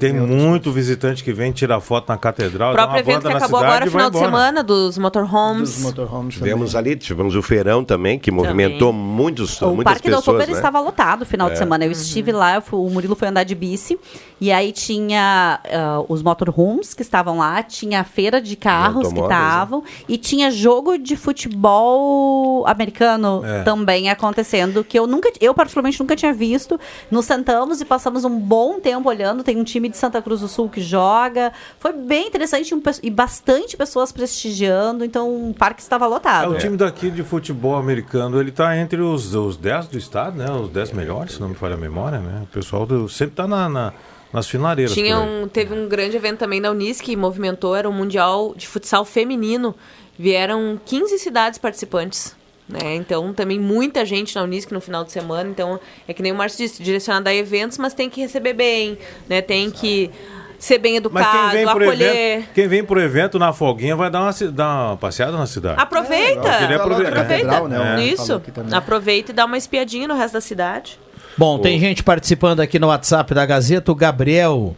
[0.00, 3.36] Tem muito visitante que vem tirar foto na catedral, O dá próprio uma evento que
[3.36, 5.70] acabou agora, final de semana, dos motorhomes.
[5.74, 6.92] dos motorhomes Tivemos também.
[6.92, 10.58] ali, tivemos o feirão também, que movimentou muitos, O muitas Parque da pessoas, Outubro né?
[10.58, 11.58] estava lotado no final de É.
[11.58, 11.84] semana.
[11.84, 13.98] Eu estive lá, eu fui- o Murilo foi andar de bici.
[14.40, 19.18] E aí tinha ah, os motorhomes que estavam lá, tinha a feira de carros que
[19.18, 23.62] automóveis, estavam, e tinha jogo de futebol americano É.
[23.62, 26.78] também acontecendo, que eu nunca, eu particularmente nunca tinha visto.
[27.10, 29.42] Nos sentamos e passamos um bom tempo olhando.
[29.42, 31.52] Tem um time de Santa Cruz do Sul que joga.
[31.78, 35.04] Foi bem interessante um e bastante pessoas prestigiando.
[35.04, 36.52] Então o parque estava É, lotado.
[36.52, 40.50] o time daqui de futebol americano, ele tá entre os, os 10 do estado, né?
[40.50, 42.42] Os 10 melhores, se não me falha a memória, né?
[42.44, 43.92] O pessoal do, sempre tá na, na,
[44.32, 44.94] nas finaleiras.
[44.94, 48.68] Tinha um, teve um grande evento também na Unis que movimentou, era o Mundial de
[48.68, 49.74] Futsal Feminino.
[50.18, 52.35] Vieram 15 cidades participantes.
[52.68, 52.96] Né?
[52.96, 55.48] Então, também muita gente na Unisc no final de semana.
[55.48, 58.98] Então, é que nem o Márcio disse, direcionado a eventos, mas tem que receber bem,
[59.28, 59.40] né?
[59.40, 60.10] Tem que
[60.58, 62.16] ser bem Mas educado, quem vem, pro acolher.
[62.16, 65.80] evento, quem vem pro evento na folguinha vai dar uma, dar uma passeada na cidade.
[65.80, 66.40] Aproveita!
[66.58, 67.12] Queria aproveitar.
[67.20, 67.46] aproveita.
[67.46, 68.26] Catedral, né, o- Isso.
[68.26, 68.74] falou aqui também.
[68.74, 70.98] Aproveita e dá uma espiadinha no resto da cidade.
[71.38, 74.74] Bom, tem gente participando aqui no WhatsApp da Gazeta, o Gabriel.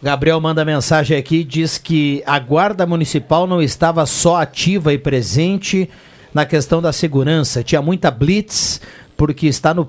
[0.00, 4.98] O Gabriel manda mensagem aqui, diz que a Guarda Municipal não estava só ativa e
[4.98, 5.88] presente
[6.34, 7.62] na questão da segurança.
[7.62, 8.80] Tinha muita blitz,
[9.16, 9.88] porque está no,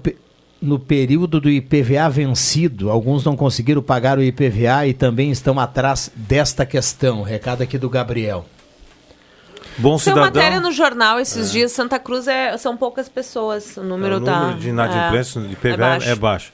[0.61, 2.91] no período do IPVA vencido.
[2.91, 7.23] Alguns não conseguiram pagar o IPVA e também estão atrás desta questão.
[7.23, 8.45] Recado aqui do Gabriel.
[9.77, 10.23] Bom cidadão.
[10.23, 13.75] matéria no jornal esses dias, Santa Cruz é, são poucas pessoas.
[13.75, 14.39] O número, o tá.
[14.39, 16.09] número de inadimplência de IPVA é baixo.
[16.09, 16.53] É baixo.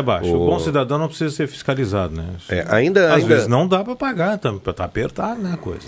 [0.00, 2.24] O, O- bom cidadão não precisa ser fiscalizado, né?
[2.48, 5.86] É, ainda- Às ainda- vezes não dá para pagar, tá, tá apertado, né, a coisa.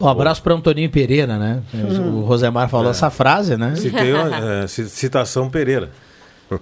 [0.00, 1.62] Um abraço para Antoninho Pereira, né?
[2.12, 2.90] O Rosemar falou É.
[2.90, 3.74] essa frase, né?
[3.76, 5.90] Citei, é, ci- citação Pereira.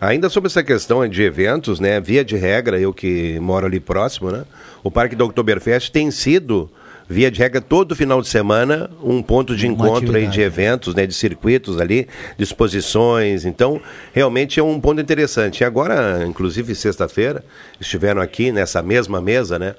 [0.00, 2.00] Ainda sobre essa questão de eventos, né?
[2.00, 4.44] Via de regra, eu que moro ali próximo, né?
[4.82, 6.68] O Parque do Oktoberfest tem sido,
[7.12, 10.94] via de regra, todo final de semana, um ponto de Uma encontro aí de eventos,
[10.94, 11.06] né?
[11.06, 13.44] De circuitos ali, de exposições.
[13.44, 13.80] Então,
[14.12, 15.60] realmente é um ponto interessante.
[15.60, 17.44] E agora, inclusive, sexta-feira,
[17.78, 19.74] estiveram aqui nessa mesma mesa, né?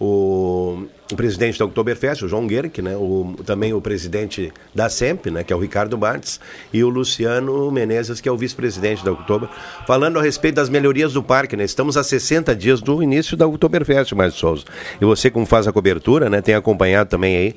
[0.00, 2.94] O, o presidente da Oktoberfest, o João Guerck, né?
[2.94, 5.42] O, também o presidente da SEMP, né?
[5.42, 6.38] que é o Ricardo Bartz,
[6.72, 9.48] e o Luciano Menezes, que é o vice-presidente da Oktober,
[9.86, 11.56] falando a respeito das melhorias do parque.
[11.56, 11.64] Né?
[11.64, 14.64] Estamos a 60 dias do início da Oktoberfest, Márcio Souza.
[15.00, 16.42] E você, como faz a cobertura, né?
[16.42, 17.54] tem acompanhado também aí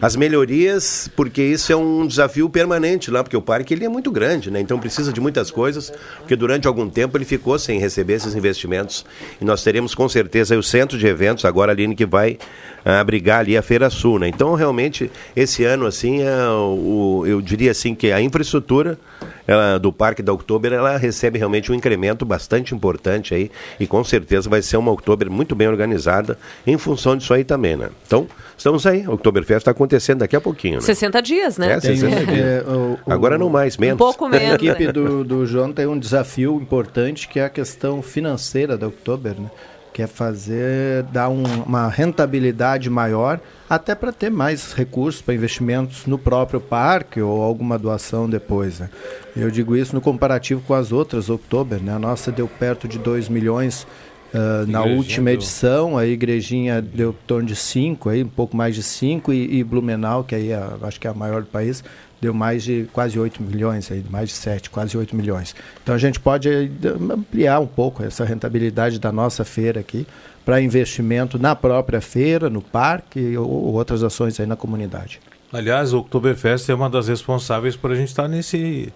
[0.00, 4.10] as melhorias, porque isso é um desafio permanente lá, porque o parque ele é muito
[4.10, 4.58] grande, né?
[4.58, 9.04] Então precisa de muitas coisas, porque durante algum tempo ele ficou sem receber esses investimentos.
[9.38, 12.38] E nós teremos com certeza o centro de eventos agora ali que vai
[12.84, 14.28] ah, abrigar ali a Feira Sul, né?
[14.28, 18.98] Então realmente esse ano assim é o, eu diria assim que a infraestrutura
[19.46, 24.02] ela, do Parque da Oktober ela recebe realmente um incremento bastante importante aí e com
[24.02, 27.90] certeza vai ser uma Oktober muito bem organizada em função disso aí também, né?
[28.06, 28.26] Então
[28.56, 30.76] estamos aí, Oktoberfest está acontecendo daqui a pouquinho.
[30.76, 30.80] Né?
[30.80, 31.72] 60 dias, né?
[31.72, 32.38] É, 60 dias.
[32.38, 33.94] É, o- o- Agora não mais, menos.
[33.94, 34.54] Um pouco A menos.
[34.54, 34.92] equipe né?
[34.92, 39.50] do, do João tem um desafio importante que é a questão financeira da Oktober, né?
[39.92, 46.06] Que é fazer, dar um- uma rentabilidade maior, até para ter mais recursos para investimentos
[46.06, 48.78] no próprio parque ou alguma doação depois.
[48.80, 48.88] Né?
[49.36, 51.94] Eu digo isso no comparativo com as outras Oktober, né?
[51.94, 53.86] a nossa deu perto de 2 milhões
[54.32, 58.76] ah, na última edição, a igrejinha deu em torno de 5, aí, um pouco mais
[58.76, 61.82] de 5, e, e Blumenau, que aí é, acho que é a maior do país,
[62.20, 65.54] deu mais de quase 8 milhões, aí, mais de 7, quase 8 milhões.
[65.82, 70.06] Então a gente pode d- ampliar um pouco essa rentabilidade da nossa feira aqui
[70.44, 75.20] para investimento na própria feira, no parque ou outras ações aí na comunidade.
[75.52, 78.92] Aliás, o Oktoberfest é uma das responsáveis por a gente estar nesse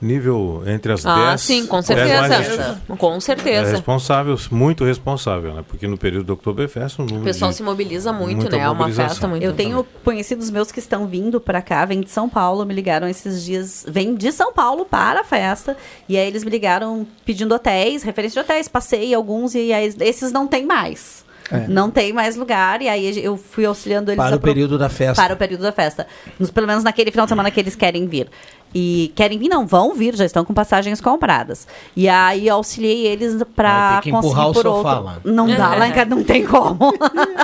[0.00, 1.16] nível entre as 10.
[1.16, 1.88] Ah, sim, com 10
[2.28, 2.80] mais- certeza.
[2.98, 3.70] Com É certeza.
[3.72, 5.64] responsável, muito responsável, né?
[5.66, 8.58] Porque no período do Oktoberfest, o número O pessoal de- se mobiliza muito, né?
[8.58, 9.42] É uma festa muito.
[9.42, 13.08] Eu tenho conhecidos meus que estão vindo pra cá, vêm de São Paulo, me ligaram
[13.08, 15.76] esses dias, vêm de São Paulo para a festa,
[16.08, 20.30] e aí eles me ligaram pedindo hotéis, referência de hotéis, passei alguns e aí esses
[20.32, 21.23] não tem mais.
[21.56, 21.68] É.
[21.68, 25.22] Não tem mais lugar, e aí eu fui auxiliando eles Para o período da festa.
[25.22, 26.06] Para o período da festa.
[26.38, 28.28] Nos, pelo menos naquele final de semana que eles querem vir.
[28.74, 31.66] E querem vir, não, vão vir, já estão com passagens compradas.
[31.96, 35.04] E aí eu auxiliei eles empurrar conseguir o por sofá outro.
[35.04, 35.18] lá.
[35.24, 36.92] Não dá, lá em casa não tem como.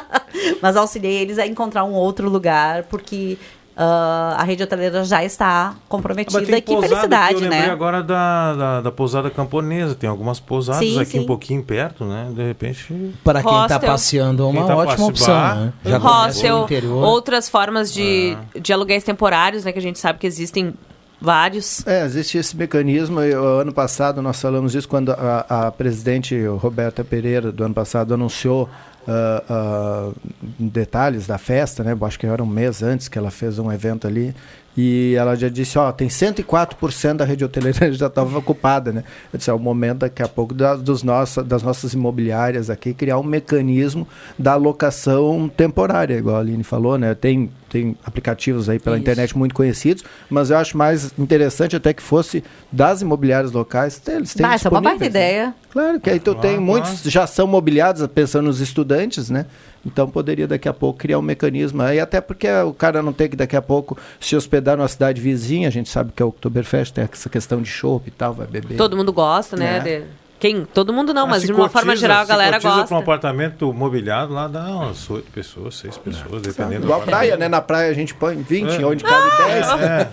[0.60, 3.38] Mas auxiliei eles a encontrar um outro lugar, porque
[3.82, 6.38] ah, a rede hoteleira já está comprometida.
[6.38, 7.70] Mas tem E que pousada felicidade, que eu lembrei né?
[7.70, 9.94] agora da, da, da pousada camponesa.
[9.94, 11.20] Tem algumas pousadas Sim, aqui sim.
[11.20, 12.30] um pouquinho perto, né?
[12.34, 13.14] De repente.
[13.24, 15.34] Para quem está passeando, é uma tá ótima opção.
[15.34, 15.72] Né?
[15.82, 17.02] Já hostel, o interior.
[17.02, 19.72] outras formas de, de aluguéis temporários, né?
[19.72, 20.74] Que a gente sabe que existem
[21.20, 21.86] vários.
[21.86, 23.20] É, existe esse mecanismo.
[23.20, 28.14] Eu, ano passado nós falamos isso quando a, a presidente Roberta Pereira, do ano passado,
[28.14, 28.68] anunciou
[29.08, 30.10] ah, ah,
[30.58, 31.92] detalhes da festa, né?
[31.98, 34.34] Eu Acho que era um mês antes que ela fez um evento ali.
[34.76, 39.04] E ela já disse, ó, tem 104% da rede hoteleira já estava ocupada, né?
[39.32, 42.94] Eu disse, é o momento daqui a pouco da, dos nossa, das nossas imobiliárias aqui
[42.94, 44.06] criar um mecanismo
[44.38, 47.14] da locação temporária, igual a Aline falou, né?
[47.14, 49.02] Tem, tem aplicativos aí pela Isso.
[49.02, 54.34] internet muito conhecidos, mas eu acho mais interessante até que fosse das imobiliárias locais, eles
[54.34, 55.06] têm Ah, essa é uma baita né?
[55.06, 55.54] ideia.
[55.70, 59.46] Claro, que aí tu tem Ah, muitos já são mobiliados pensando nos estudantes, né?
[59.86, 61.80] Então poderia daqui a pouco criar um mecanismo.
[61.80, 65.20] Aí até porque o cara não tem que daqui a pouco se hospedar numa cidade
[65.20, 68.34] vizinha, a gente sabe que é o Oktoberfest tem essa questão de chopp e tal,
[68.34, 68.76] vai beber.
[68.76, 69.76] Todo mundo gosta, né?
[69.76, 69.80] É.
[69.80, 70.04] de-
[70.40, 70.64] Quem?
[70.64, 72.84] Todo mundo não, Ah, mas de uma forma cotiza- geral a se galera gosta.
[72.86, 77.36] para um apartamento mobiliado lá dá umas oito pessoas, seis pessoas, dependendo Igual a praia,
[77.36, 77.46] né?
[77.46, 78.86] Na praia a gente põe 20, É.
[78.86, 79.66] onde cabe 10.
[79.68, 80.08] É.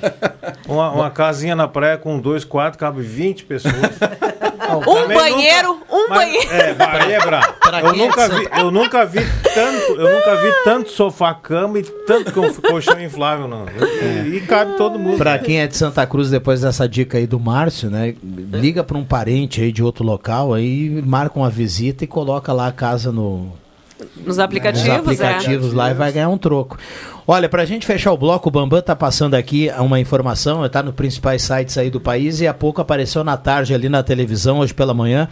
[0.68, 3.74] Uma, uma casinha na praia com dois quartos, cabe 20 pessoas.
[4.76, 6.52] Um banheiro, um Mas- banheiro.
[6.54, 7.54] É, vai, aí é brabo.
[7.68, 9.20] Eu é nunca, vi, eu nunca vi
[9.54, 13.66] tanto, eu nunca vi tanto sofá-cama e tanto co- colchão inflável, não.
[13.68, 15.18] E, e cabe todo mundo.
[15.18, 18.16] Pra quem é de Santa Cruz, depois dessa dica aí do Márcio, né?
[18.24, 22.68] Liga pra um parente aí de outro local, aí marca uma visita e coloca lá
[22.68, 23.52] a casa no,
[24.26, 26.78] Nos aplicativos, nos aplicativos lá e vai ganhar um troco.
[27.28, 30.94] Olha, pra gente fechar o bloco, o Bambam tá passando aqui uma informação, tá nos
[30.96, 34.74] principais sites aí do país e há pouco apareceu na tarde ali na televisão, hoje
[34.74, 35.28] pela manhã,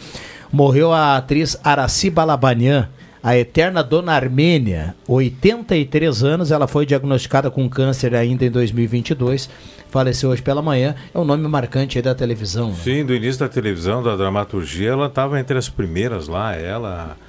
[0.52, 2.90] morreu a atriz Araci Balabanian,
[3.24, 9.50] a eterna dona Armênia, 83 anos, ela foi diagnosticada com câncer ainda em 2022,
[9.90, 12.70] faleceu hoje pela manhã, é um nome marcante aí da televisão.
[12.70, 12.76] né?
[12.84, 17.25] Sim, do início da televisão, da dramaturgia, ela estava entre as primeiras lá, ela, a-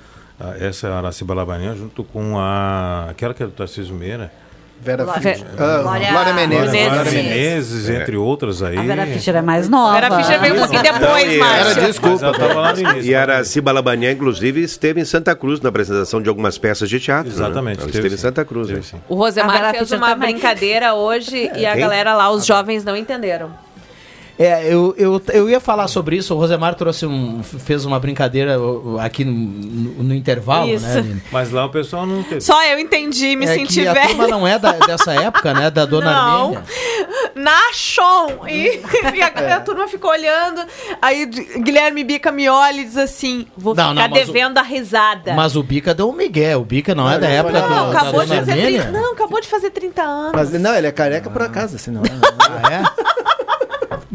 [0.60, 4.30] essa Araci Balabanian, junto com a aquela que é do Tarcísio Meira.
[4.78, 5.46] Vera Fischer.
[5.58, 6.70] Ah, Glória- Glória Menezes.
[6.70, 7.14] Glória Menezes.
[7.14, 8.76] Menezes, entre outras aí.
[8.76, 9.96] A Vera Fischer é mais nova.
[9.96, 11.70] A Vera Fischer veio um pouquinho depois, Márcio.
[11.70, 11.80] era,
[12.74, 13.10] no início.
[13.10, 17.32] E era Balabanian, inclusive, esteve em Santa Cruz na apresentação de algumas peças de teatro.
[17.32, 17.84] Exatamente, Né?
[17.84, 18.18] Ela teve esteve em.
[18.18, 18.68] Santa Cruz.
[18.68, 18.80] Né?
[18.82, 18.96] sim.
[19.08, 20.32] O Rosemar fez Fischer uma também.
[20.34, 21.80] brincadeira hoje e a Quem?
[21.80, 23.50] galera lá, os jovens não entenderam.
[24.38, 28.56] É, eu, eu, eu ia falar sobre isso, o Rosemar trouxe um, fez uma brincadeira
[29.00, 30.84] aqui no, no- no intervalo, Isso.
[30.86, 30.98] né?
[30.98, 31.22] Aline?
[31.32, 32.42] Mas lá o pessoal não teve.
[32.42, 34.08] Só eu entendi, me é senti que a velha.
[34.08, 35.70] turma não é da- dessa época, né?
[35.70, 36.40] Da dona Não.
[36.44, 36.62] Armênia.
[37.34, 38.46] Na Chon.
[38.46, 38.80] E,
[39.14, 39.52] e a, É.
[39.54, 40.62] a turma ficou olhando.
[41.00, 44.58] Aí Guilherme Bica me olha e diz assim: vou Não, ficar não, mas o- devendo
[44.58, 45.32] a risada.
[45.34, 47.98] Mas o Bica deu um migué, o Bica não é da época não, do, da
[48.00, 48.82] acabou de dona fazer Armênia?
[48.82, 50.32] 30, não, acabou de fazer 30 anos.
[50.34, 52.02] Mas não, ele é careca por acaso, assim, não.
[52.40, 53.15] Ah, é?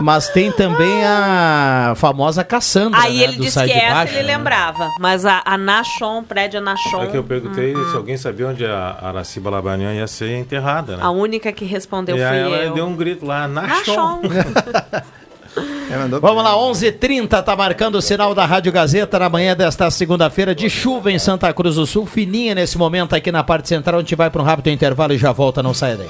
[0.02, 4.24] Mas tem também a famosa Cassandra, Aí né, ele do disse que essa Baixo, ele
[4.28, 4.38] né?
[4.38, 4.90] lembrava.
[5.00, 7.04] Mas a, a Nachon, prédio Nachon.
[7.04, 7.90] É que eu perguntei Uhum.
[7.92, 11.04] se alguém sabia onde a Araci Balabanian ia ser enterrada, né?
[11.04, 12.74] A única que respondeu e fui aí ela eu.
[12.74, 14.22] deu um grito lá, Nachon.
[14.22, 14.22] Nachon.
[16.22, 20.70] Vamos lá, 11h30, tá marcando o sinal da Rádio Gazeta na manhã desta segunda-feira de
[20.70, 24.16] chuva em Santa Cruz do Sul, fininha nesse momento aqui na parte central, a gente
[24.16, 26.10] vai para um rápido intervalo e já volta, não saia daí.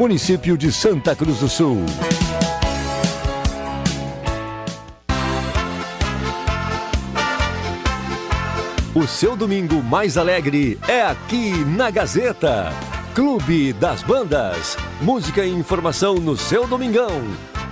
[0.01, 1.85] Município de Santa Cruz do Sul.
[8.95, 12.73] O seu domingo mais alegre é aqui na Gazeta.
[13.13, 14.75] Clube das Bandas.
[15.01, 17.21] Música e informação no seu domingão.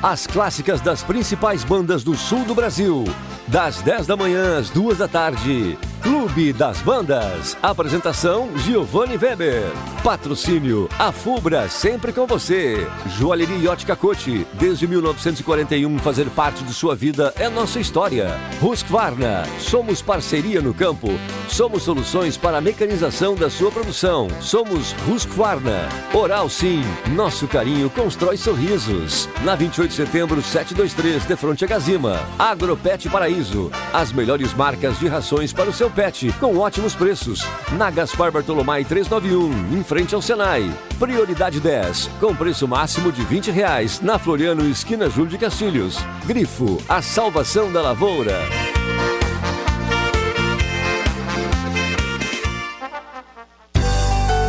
[0.04, 3.06] As clássicas das principais bandas do sul do Brasil.
[3.52, 5.76] Das 10 da manhã às 2 da tarde.
[6.04, 7.58] Clube das Bandas.
[7.64, 9.64] Apresentação Giovanni Weber.
[10.04, 12.88] Patrocínio A Fubra sempre com você.
[13.18, 14.46] Joalheria Ótica Cote.
[14.54, 18.38] Desde 1941 fazer parte de sua vida é nossa história.
[18.62, 19.44] Husqvarna.
[19.58, 21.08] Somos parceria no campo.
[21.48, 24.28] Somos soluções para a mecanização da sua produção.
[24.40, 25.90] Somos Husqvarna.
[26.14, 26.84] Oral Sim.
[27.16, 29.28] Nosso carinho constrói sorrisos.
[29.44, 32.20] Na 28 de setembro 723 de fronte a Gazima.
[32.38, 33.39] Agropet Paraíso.
[33.94, 37.46] As melhores marcas de rações para o seu pet com ótimos preços.
[37.78, 40.70] Na Gaspar Bartolomai 391, em frente ao Senai.
[41.00, 44.02] Prioridade 10, com preço máximo de 20 reais.
[44.02, 45.98] Na Floriano, esquina Júlio de Castilhos.
[46.26, 48.38] Grifo, a salvação da lavoura.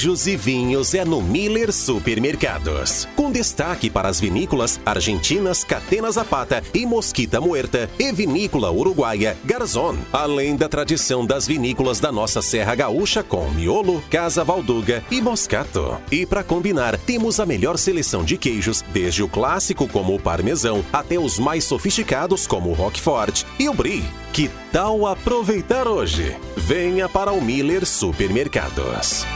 [0.00, 3.06] queijos e vinhos é no Miller Supermercados.
[3.14, 9.98] Com destaque para as vinícolas argentinas Catena Zapata e Mosquita Muerta e vinícola uruguaia Garzon.
[10.10, 15.98] Além da tradição das vinícolas da nossa Serra Gaúcha com Miolo, Casa Valduga e Moscato.
[16.10, 20.82] E para combinar, temos a melhor seleção de queijos, desde o clássico como o parmesão
[20.90, 24.04] até os mais sofisticados como o Roquefort e o Brie.
[24.32, 26.34] Que tal aproveitar hoje?
[26.56, 29.26] Venha para o Miller Supermercados.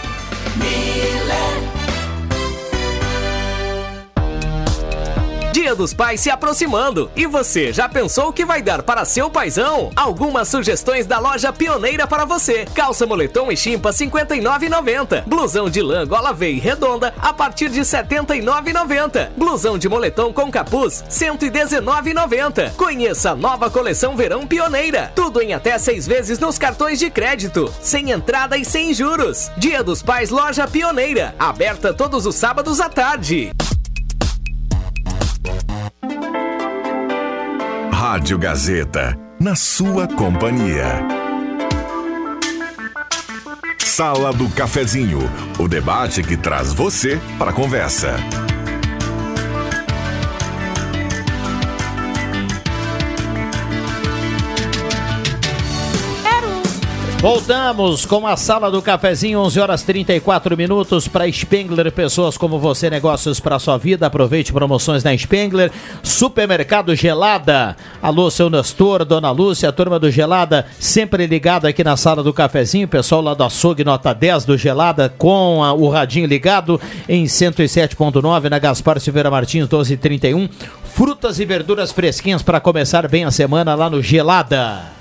[0.59, 1.84] Miller.
[5.75, 9.29] Dia dos Pais se aproximando e você já pensou o que vai dar para seu
[9.29, 9.91] paizão?
[9.97, 12.64] Algumas sugestões da loja pioneira para você.
[12.72, 15.25] Calça moletom e chimpa 59,90.
[15.27, 19.31] Blusão de lã gola V redonda a partir de 79,90.
[19.37, 22.75] Blusão de moletom com capuz 119,90.
[22.77, 25.11] Conheça a nova coleção Verão Pioneira.
[25.12, 29.51] Tudo em até seis vezes nos cartões de crédito, sem entrada e sem juros.
[29.57, 33.51] Dia dos Pais Loja Pioneira, aberta todos os sábados à tarde.
[38.07, 40.85] Rádio Gazeta, na sua companhia.
[43.79, 45.21] Sala do Cafezinho,
[45.59, 48.15] o debate que traz você para a conversa.
[57.25, 62.91] Voltamos com a sala do cafezinho, 11 horas 34 minutos para Spengler, pessoas como você,
[62.91, 64.07] negócios para sua vida.
[64.07, 65.72] Aproveite promoções na Spengler.
[66.03, 67.79] Supermercado Gelada.
[68.03, 72.87] Alô, seu Nestor, Dona Lúcia, turma do Gelada, sempre ligado aqui na sala do cafezinho.
[72.87, 78.51] Pessoal lá do açougue, nota 10 do Gelada, com a- o radinho ligado em 107.9
[78.51, 80.47] na Gaspar Silveira Martins, 1231.
[80.85, 84.93] Frutas e verduras fresquinhas para começar bem a semana lá no Gelada.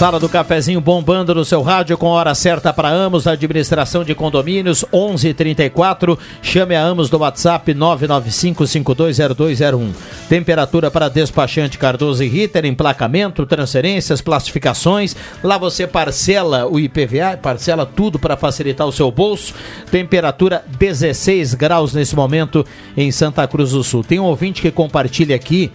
[0.00, 4.82] Sala do Cafezinho bombando no seu rádio com hora certa para Amos, administração de condomínios
[4.90, 6.18] 1134.
[6.40, 9.90] Chame a Amos do WhatsApp 995520201.
[10.26, 15.14] Temperatura para despachante Cardoso e Ritter, emplacamento, transferências, classificações.
[15.44, 19.52] Lá você parcela o IPVA, parcela tudo para facilitar o seu bolso.
[19.90, 22.64] Temperatura 16 graus nesse momento
[22.96, 24.02] em Santa Cruz do Sul.
[24.02, 25.70] Tem um ouvinte que compartilha aqui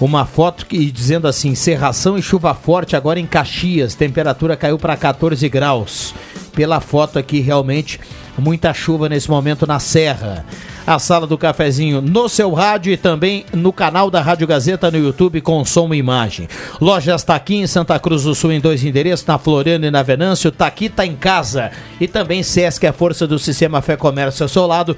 [0.00, 4.96] uma foto que dizendo assim: serração e chuva forte agora em Caxias, temperatura caiu para
[4.96, 6.14] 14 graus.
[6.54, 7.98] Pela foto aqui, realmente
[8.38, 10.44] muita chuva nesse momento na Serra.
[10.86, 14.98] A sala do cafezinho no seu rádio e também no canal da Rádio Gazeta no
[14.98, 16.48] YouTube com som e imagem.
[16.80, 20.50] Lojas Taqui em Santa Cruz do Sul em dois endereços, na Floriano e na Venâncio.
[20.50, 21.70] Taqui tá em casa.
[22.00, 24.96] E também Sesc, a força do sistema Fé Comércio ao seu lado.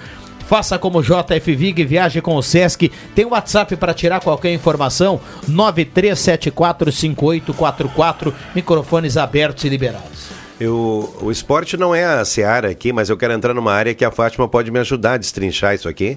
[0.55, 2.89] Faça como JF Vig, viaje com o Sesc.
[3.13, 8.33] Tem o WhatsApp para tirar qualquer informação: 93745844.
[8.55, 10.29] Microfones abertos e liberados.
[10.61, 14.05] Eu, o esporte não é a seara aqui, mas eu quero entrar numa área que
[14.05, 16.17] a Fátima pode me ajudar a destrinchar isso aqui.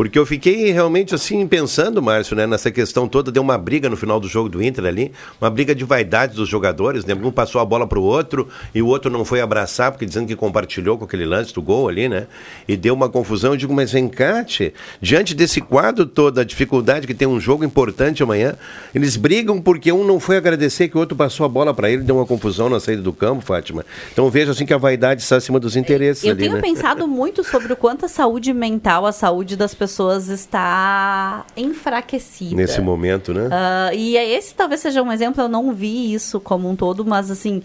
[0.00, 3.30] Porque eu fiquei realmente assim pensando, Márcio, né, nessa questão toda.
[3.30, 6.48] Deu uma briga no final do jogo do Inter ali, uma briga de vaidade dos
[6.48, 7.04] jogadores.
[7.04, 7.12] Né?
[7.12, 10.34] Um passou a bola pro outro e o outro não foi abraçar, porque dizendo que
[10.34, 12.28] compartilhou com aquele lance do gol ali, né?
[12.66, 13.52] E deu uma confusão.
[13.52, 14.72] Eu digo, mas vem cá, tchê,
[15.02, 18.54] diante desse quadro todo, a dificuldade que tem um jogo importante amanhã,
[18.94, 22.04] eles brigam porque um não foi agradecer que o outro passou a bola para ele,
[22.04, 23.84] deu uma confusão na saída do campo, Fátima.
[24.10, 26.62] Então veja assim que a vaidade está acima dos interesses Eu ali, tenho né?
[26.62, 29.89] pensado muito sobre o quanto a saúde mental, a saúde das pessoas
[30.28, 32.56] está enfraquecida.
[32.56, 33.48] Nesse momento, né?
[33.50, 37.04] Ah, e é esse talvez seja um exemplo, eu não vi isso como um todo,
[37.04, 37.62] mas assim,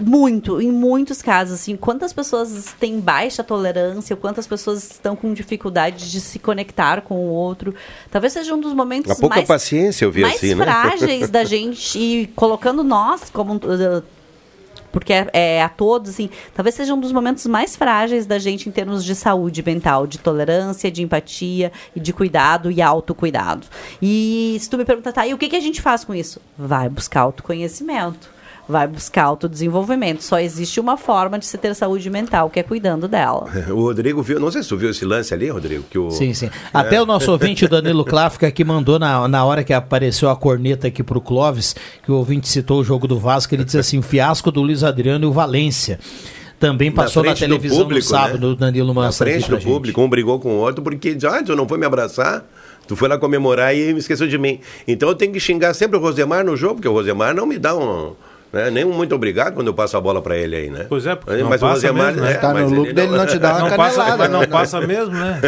[0.00, 6.10] muito, em muitos casos, assim, quantas pessoas têm baixa tolerância, quantas pessoas estão com dificuldade
[6.10, 7.74] de se conectar com o outro.
[8.10, 10.64] Talvez seja um dos momentos A pouca mais, paciência, eu vi mais assim, né?
[10.64, 14.02] frágeis da gente, e colocando nós como uh,
[14.92, 18.68] porque é, é a todos, assim, talvez seja um dos momentos mais frágeis da gente
[18.68, 23.66] em termos de saúde mental, de tolerância, de empatia e de cuidado e autocuidado.
[24.00, 26.40] E se tu me perguntar, tá, e o que, que a gente faz com isso?
[26.58, 28.39] Vai buscar autoconhecimento.
[28.70, 30.22] Vai buscar autodesenvolvimento.
[30.22, 33.48] Só existe uma forma de se ter saúde mental, que é cuidando dela.
[33.70, 36.32] O Rodrigo viu, não sei se tu viu esse lance ali, Rodrigo, que o Sim,
[36.32, 36.48] sim.
[36.72, 40.36] Até o nosso ouvinte, o Danilo Kláfica, que mandou na, na hora que apareceu a
[40.36, 43.98] corneta aqui pro Clóvis, que o ouvinte citou o jogo do Vasco, ele diz assim,
[43.98, 45.98] o fiasco do Luiz Adriano e o Valência.
[46.60, 48.52] Também passou na, do televisão público, no sábado, né?
[48.52, 49.64] o Danilo Na Mansa aqui frente do gente.
[49.64, 52.44] público, um brigou com o outro porque diz, ah, tu não foi me abraçar,
[52.86, 54.60] tu foi lá comemorar e me esqueceu de mim.
[54.86, 57.58] Então eu tenho que xingar sempre o Rosemar no jogo, porque o Rosemar não me
[57.58, 58.12] dá um...
[58.52, 58.68] Né?
[58.70, 60.86] Nem um muito obrigado quando eu passo a bola para ele aí, né?
[60.88, 62.32] Pois é, porque não mas o passa Rosemar, mesmo, né?
[62.32, 64.80] é, Tá no ele dele, não te dá uma não canelada, passa, mas não passa
[64.80, 65.40] mesmo, né?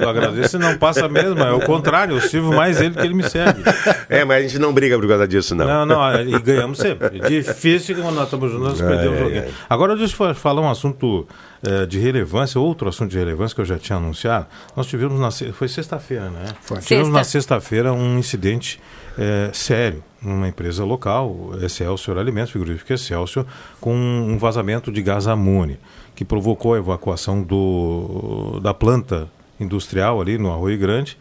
[0.00, 3.14] Eu agradeço e não passa mesmo, é o contrário, eu sirvo mais ele que ele
[3.14, 3.62] me segue.
[4.08, 5.66] É, mas a gente não briga por causa disso, não.
[5.66, 7.18] Não, não, e ganhamos sempre.
[7.20, 9.40] É difícil quando nós estamos juntos, nós perdemos alguém.
[9.40, 9.48] ai.
[9.68, 11.26] Agora deixa eu fa- falar um assunto
[11.64, 14.46] eh, de relevância, outro assunto de relevância que eu já tinha anunciado.
[14.76, 16.46] Nós tivemos na foi sexta-feira, né?
[16.60, 16.78] Foi.
[16.78, 17.18] Tivemos Sexta.
[17.18, 18.80] na sexta-feira um incidente
[19.16, 23.46] eh, sério numa empresa local, Excelsior Alimentos, frigorífico Excelsior,
[23.80, 25.78] com um vazamento de gás amônia,
[26.14, 31.16] que provocou a evacuação do, da planta industrial ali no Arroio Grande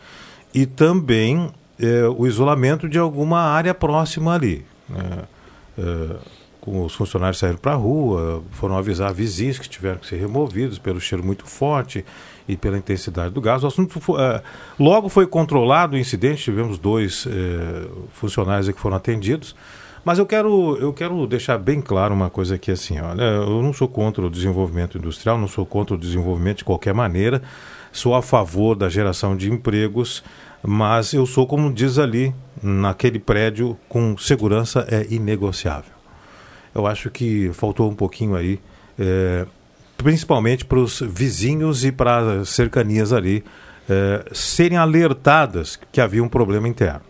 [0.53, 4.65] e também eh, o isolamento de alguma área próxima ali.
[4.89, 5.23] né?
[5.77, 10.77] Com os funcionários saíram para a rua, foram avisar vizinhos que tiveram que ser removidos
[10.77, 12.05] pelo cheiro muito forte
[12.47, 13.63] e pela intensidade do gás.
[13.63, 14.41] O assunto fo- eh,
[14.79, 19.55] logo foi controlado o incidente, tivemos dois eh, funcionários que foram atendidos.
[20.03, 23.71] Mas eu quero, eu quero deixar bem claro uma coisa aqui assim, olha, eu não
[23.71, 27.39] sou contra o desenvolvimento industrial, não sou contra o desenvolvimento de qualquer maneira,
[27.91, 30.23] sou a favor da geração de empregos,
[30.63, 32.33] mas eu sou, como diz ali,
[32.63, 36.00] naquele prédio, com segurança é inegociável.
[36.73, 38.59] Eu acho que faltou um pouquinho aí,
[38.99, 39.45] eh,
[39.97, 43.43] principalmente para os vizinhos e para as cercanias ali,
[43.89, 47.01] eh, serem alertadas que havia um problema interno.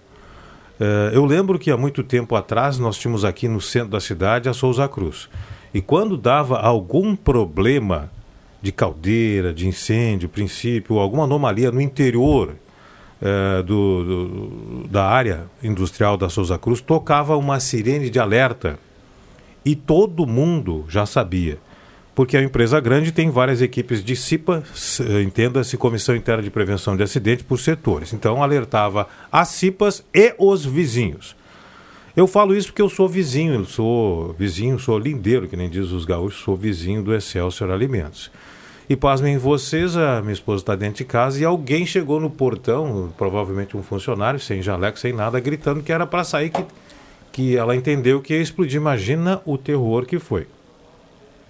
[0.79, 4.49] Eh, eu lembro que há muito tempo atrás nós tínhamos aqui no centro da cidade
[4.49, 5.29] a Souza Cruz.
[5.73, 8.09] E quando dava algum problema
[8.61, 12.55] de caldeira, de incêndio, princípio, alguma anomalia no interior
[13.23, 18.79] eh, do- do- da área industrial da Souza Cruz, tocava uma sirene de alerta.
[19.63, 21.59] E todo mundo já sabia.
[22.13, 24.63] Porque a empresa grande tem várias equipes de CIPA,
[24.99, 28.11] eh, entenda-se Comissão Interna de Prevenção de Acidentes por setores.
[28.11, 31.35] Então alertava as CIPAs e os vizinhos.
[32.15, 35.91] Eu falo isso porque eu sou vizinho, eu sou vizinho, sou lindeiro, que nem diz
[35.91, 38.29] os gaúchos, sou vizinho do Excelsior Alimentos.
[38.89, 43.13] E pasmem vocês, a minha esposa está dentro de casa e alguém chegou no portão,
[43.17, 46.65] provavelmente um funcionário, sem jaleco, sem nada, gritando que era para sair, que,
[47.31, 48.77] que ela entendeu que ia explodir.
[48.77, 50.47] Imagina o terror que foi.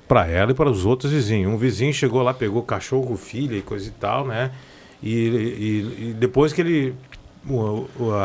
[0.08, 1.52] Para ela e para os outros vizinhos.
[1.53, 4.52] Um vizinho chegou lá, pegou cachorro, filha e coisa e tal, né?
[5.02, 6.94] E, e- e depois que ele.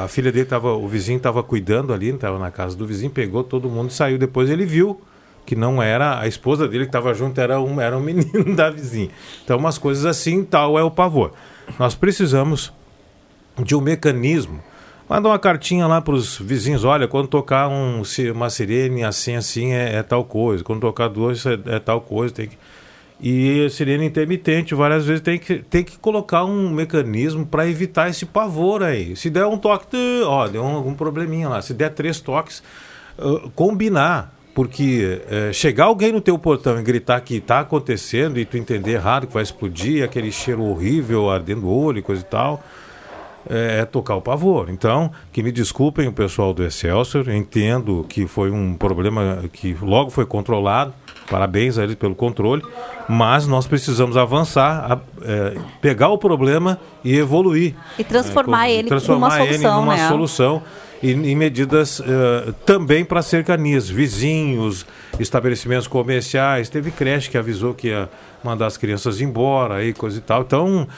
[0.03, 0.73] a filha dele estava.
[0.75, 4.19] O vizinho estava cuidando ali, estava na casa do vizinho, pegou todo mundo e saiu.
[4.19, 5.01] Depois ele viu
[5.47, 8.69] que não era a esposa dele que estava junto, era um, era um menino da
[8.69, 9.09] vizinha.
[9.45, 11.33] Então, umas coisas assim, tal é o pavor.
[11.79, 12.73] Nós precisamos
[13.63, 14.61] de um mecanismo.
[15.09, 18.03] Manda uma cartinha lá para os vizinhos, olha, quando tocar um,
[18.35, 20.65] uma sirene assim, assim, é, é tal coisa.
[20.65, 22.35] Quando tocar duas, é, é tal coisa.
[22.35, 22.59] Tem que...
[23.21, 28.27] E sirene intermitente, várias vezes tem que, tem que colocar um mecanismo para evitar esse
[28.27, 29.17] pavor aí.
[29.17, 31.63] Se der um toque, ó, deu um- algum probleminha lá.
[31.63, 32.63] Se der três toques,
[33.19, 34.35] ah, combinar.
[34.55, 35.21] Porque
[35.53, 39.35] chegar alguém no teu portão e gritar que está acontecendo e tu entender errado que
[39.35, 42.65] vai explodir, aquele cheiro horrível ardendo o olho e coisa e tal,
[43.49, 44.69] é, é tocar o pavor.
[44.71, 50.11] Então, que me desculpem o pessoal do Excelsior, entendo que foi um problema que logo
[50.11, 50.93] foi controlado,
[51.31, 52.63] parabéns a eles pelo controle,
[53.09, 57.75] mas nós precisamos avançar, a- é, pegar o problema e evoluir.
[57.99, 60.09] E transformar É, ele transformar numa ele solução, numa né?
[60.09, 60.63] solução
[61.03, 64.87] e em medidas eh, também para cercanias, vizinhos,
[65.21, 66.71] estabelecimentos comerciais.
[66.71, 68.09] Teve creche que avisou que ia
[68.43, 70.41] mandar as crianças embora e coisa e tal.
[70.43, 70.89] Então,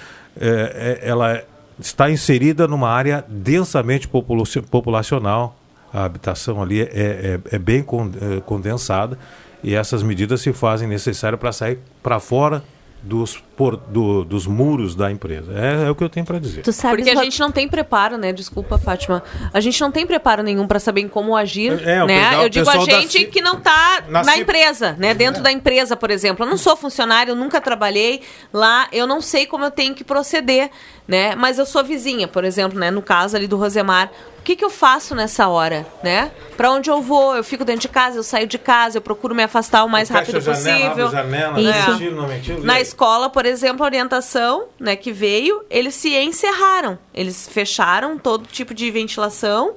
[0.41, 1.43] eh, eh, ela
[1.81, 5.57] está inserida numa área densamente popula- populacional.
[5.93, 9.19] A habitação ali é, é- é bem con- eh, condensada
[9.65, 12.63] e essas medidas se fazem necessárias para sair para fora
[13.03, 15.53] dos, por- do- dos muros da empresa.
[15.53, 16.63] É, é o que eu tenho para dizer.
[17.05, 18.33] Porque a gente não tem preparo, né?
[18.33, 19.23] Desculpa, Fátima.
[19.53, 22.21] A gente não tem preparo nenhum para saber em como agir, É, o né?
[22.25, 25.15] pessoal- Eu digo a gente que não tá Na na, empresa, né?
[25.15, 26.45] Dentro da empresa, por exemplo.
[26.45, 28.21] Eu não sou funcionário, eu nunca trabalhei
[28.53, 30.71] lá, eu não sei como eu tenho que proceder,
[31.07, 31.35] né?
[31.37, 32.91] Mas eu sou vizinha, por exemplo, né?
[32.91, 34.11] No caso ali do Rosemar.
[34.49, 36.31] O que, que eu faço nessa hora, né?
[36.57, 37.37] Para onde eu vou?
[37.37, 40.09] Eu fico dentro de casa, eu saio de casa, eu procuro me afastar o mais
[40.09, 41.11] Fecha rápido janela, possível.
[41.11, 41.89] janela, É.
[41.91, 42.27] mentiu, não
[42.65, 46.99] Na escola, por exemplo, a orientação né, que veio, eles se encerraram.
[47.13, 49.75] Eles fecharam todo tipo de ventilação,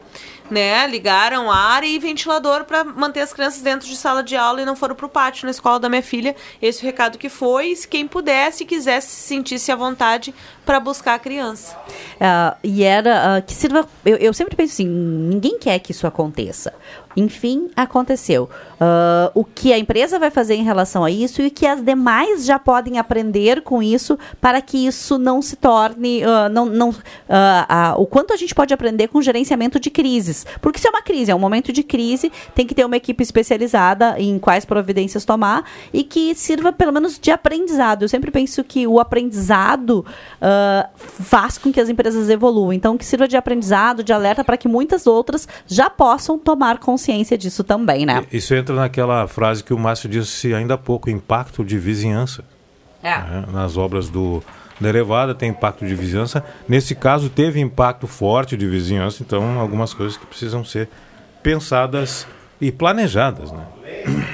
[0.52, 0.86] né?
[0.86, 4.76] Ligaram ar e ventilador para manter as crianças dentro de sala de aula e não
[4.76, 6.36] foram para o pátio na escola da minha filha.
[6.62, 7.74] Esse é o recado que foi.
[7.90, 11.78] Quem pudesse, quisesse, se sentisse à vontade para buscar a criança.
[12.20, 13.88] Ah, e era ah, que sirva.
[14.06, 16.74] Eu, eu sempre penso assim: ninguém quer que isso aconteça.
[17.16, 18.50] Enfim, aconteceu.
[18.84, 21.84] Ah, o que a empresa vai fazer em relação a isso e o que as
[21.84, 26.24] demais já podem aprender com isso para que isso não se torne.
[26.24, 26.96] ah, não, não,
[27.30, 30.48] ah, o quanto a gente pode aprender com gerenciamento de crises.
[30.60, 33.22] Porque se é uma crise, é um momento de crise, tem que ter uma equipe
[33.22, 35.64] especializada em quais providências tomar
[35.94, 38.02] e que sirva pelo menos de aprendizado.
[38.02, 40.04] Eu sempre penso que o aprendizado
[40.96, 42.74] faz com que as empresas evoluam.
[42.74, 47.38] Então, que sirva de aprendizado, de alerta para que muitas outras já possam tomar consciência
[47.38, 48.26] disso também, né?
[48.32, 52.44] Isso entra naquela frase que o Márcio disse ainda há pouco, impacto de vizinhança.
[53.04, 53.18] É.
[53.18, 53.46] né?
[53.52, 54.44] Nas obras do,
[54.80, 56.44] da elevada tem impacto de vizinhança.
[56.68, 60.90] Nesse caso teve impacto forte de vizinhança, então algumas coisas que precisam ser
[61.44, 62.28] pensadas
[62.62, 63.52] e planejadas.
[63.52, 63.64] Né?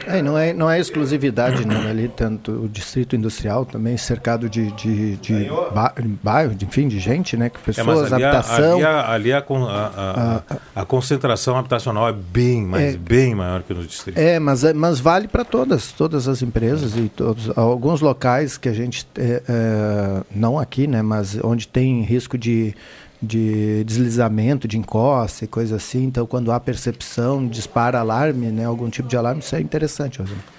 [0.05, 1.89] É, não é, não é exclusividade, né?
[1.89, 5.93] Ali, tanto o distrito industrial também cercado de, de, de ba-
[6.23, 7.49] bairro, de, enfim, de gente, né?
[7.49, 8.75] Que É, pessoas, mas ali, a, habitação.
[8.75, 10.43] ali, a, ali a con- a-
[10.75, 12.97] a- a concentração habitacional é bem, mas É.
[12.97, 14.21] bem maior que nos distritos.
[14.21, 18.69] É, mas, é- mas vale para todas, todas as empresas e todos alguns locais que
[18.69, 22.73] a gente é, é, não aqui, né, mas onde tem risco de,
[23.21, 26.03] de deslizamento, de encosta e coisa assim.
[26.03, 30.19] Então, quando há percepção, dispara alarme, né, algum tipo de alarme, isso é interessante.
[30.19, 30.57] Rosana.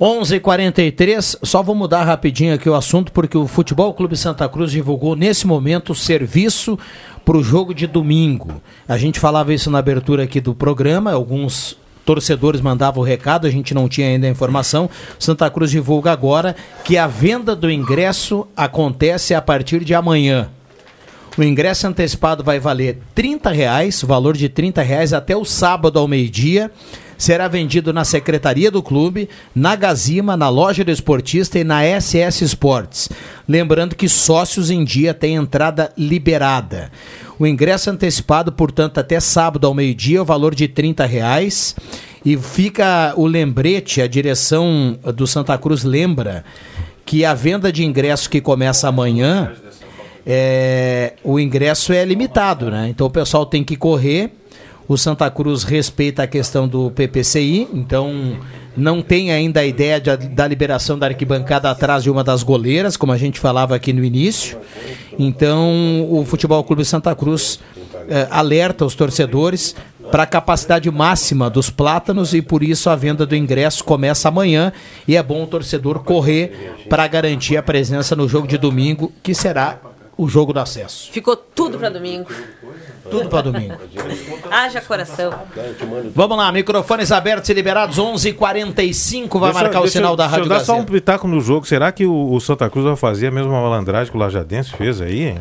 [0.00, 1.36] 11:43.
[1.42, 5.46] Só vou mudar rapidinho aqui o assunto porque o Futebol Clube Santa Cruz divulgou nesse
[5.46, 6.78] momento o serviço
[7.22, 8.62] para o jogo de domingo.
[8.88, 11.76] A gente falava isso na abertura aqui do programa, alguns
[12.06, 14.88] torcedores mandavam o recado, a gente não tinha ainda a informação.
[15.18, 20.48] Santa Cruz divulga agora que a venda do ingresso acontece a partir de amanhã.
[21.38, 26.08] O ingresso antecipado vai valer 30 reais, valor de 30 reais até o sábado ao
[26.08, 26.70] meio-dia.
[27.16, 32.42] Será vendido na secretaria do clube, na Gazima, na loja do esportista e na SS
[32.42, 33.10] Esportes.
[33.46, 36.90] Lembrando que sócios em dia têm entrada liberada.
[37.38, 41.76] O ingresso antecipado, portanto, até sábado ao meio-dia, o valor de 30 reais.
[42.24, 46.44] E fica o lembrete, a direção do Santa Cruz lembra
[47.04, 49.52] que a venda de ingresso que começa amanhã
[50.26, 52.88] é, o ingresso é limitado, né?
[52.88, 54.30] Então o pessoal tem que correr.
[54.88, 58.36] O Santa Cruz respeita a questão do PPCI, então
[58.76, 62.96] não tem ainda a ideia de- da liberação da arquibancada atrás de uma das goleiras,
[62.96, 64.58] como a gente falava aqui no início.
[65.18, 67.60] Então o Futebol Clube Santa Cruz
[68.08, 69.76] eh, alerta os torcedores
[70.10, 74.72] para a capacidade máxima dos plátanos e por isso a venda do ingresso começa amanhã
[75.06, 79.32] e é bom o torcedor correr para garantir a presença no jogo de domingo, que
[79.34, 79.78] será
[80.22, 81.10] o jogo do acesso.
[81.12, 82.28] Ficou tudo para domingo.
[83.10, 83.74] Tudo para domingo.
[84.50, 85.32] Haja coração.
[86.14, 90.36] Vamos lá, microfones abertos e liberados, 11:45 vai Deixa- marcar o deixa- sinal da deixa
[90.36, 90.92] eu Rádio dar só um Gazeta.
[90.92, 91.66] pitaco no jogo.
[91.66, 95.00] Será que o, o Santa Cruz vai fazer a mesma malandragem que o Lajadense fez
[95.00, 95.28] aí?
[95.28, 95.38] hein?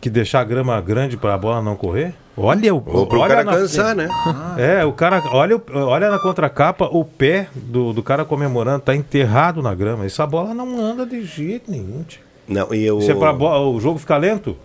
[0.00, 2.14] Que deixar a grama grande para a bola não correr?
[2.36, 4.08] Olha o Ou pro olha cara na- cansar, né?
[4.56, 8.96] É, o cara, olha, o- olha na contracapa, o pé do, do cara comemorando tá
[8.96, 10.04] enterrado na grama.
[10.06, 12.02] Essa bola não anda de jeito nenhum.
[12.08, 12.21] tio.
[12.48, 12.98] Não, e eu...
[12.98, 14.56] Isso é pra bo- o jogo ficar lento?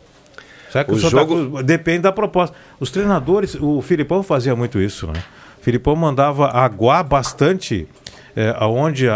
[0.72, 2.56] Será que o, O Santa jogo- Cruz- depende da proposta.
[2.80, 5.22] Os treinadores, o Filipão fazia muito isso, né?
[5.60, 7.88] O Filipão mandava aguar bastante
[8.36, 9.16] é, aonde a,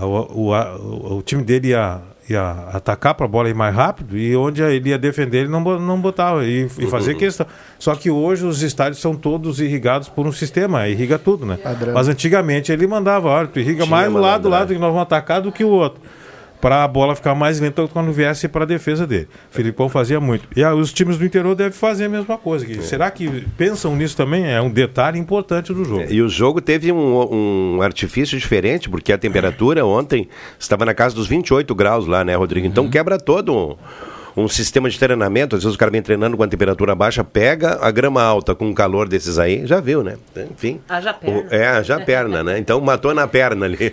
[0.00, 4.16] a- o, a- o- time dele ia, ia atacar para a bola ir mais rápido
[4.18, 7.46] e onde ele ia defender ele não, não botava e, e fazia questão.
[7.78, 11.56] Só que hoje os estádios são todos irrigados por um sistema, irriga tudo, né?
[11.56, 11.94] Padrão.
[11.94, 15.02] Mas antigamente ele mandava, olha, tu irriga Tinha mais do lado lado que nós vamos
[15.02, 16.00] atacar do que o outro
[16.62, 19.28] para a bola ficar mais lenta quando viesse para a defesa dele.
[19.50, 20.48] O Filipão fazia muito.
[20.56, 22.64] E ah, os times do interior devem fazer a mesma coisa.
[22.64, 24.46] Que- Será que pensam nisso também?
[24.46, 26.04] É um detalhe importante do jogo.
[26.08, 31.16] E o jogo teve um, um artifício diferente, porque a temperatura ontem estava na casa
[31.16, 32.64] dos 28 graus lá, né, Rodrigo?
[32.66, 33.76] Então quebra todo um,
[34.36, 35.56] um sistema de treinamento.
[35.56, 38.66] Às vezes o cara vem treinando com a temperatura baixa, pega a grama alta com
[38.66, 40.16] um calor desses aí, já viu, né?
[40.50, 40.80] Enfim.
[40.88, 41.38] Haja perna.
[41.40, 42.58] O- é, já perna, né?
[42.58, 43.78] Então matou na perna ali.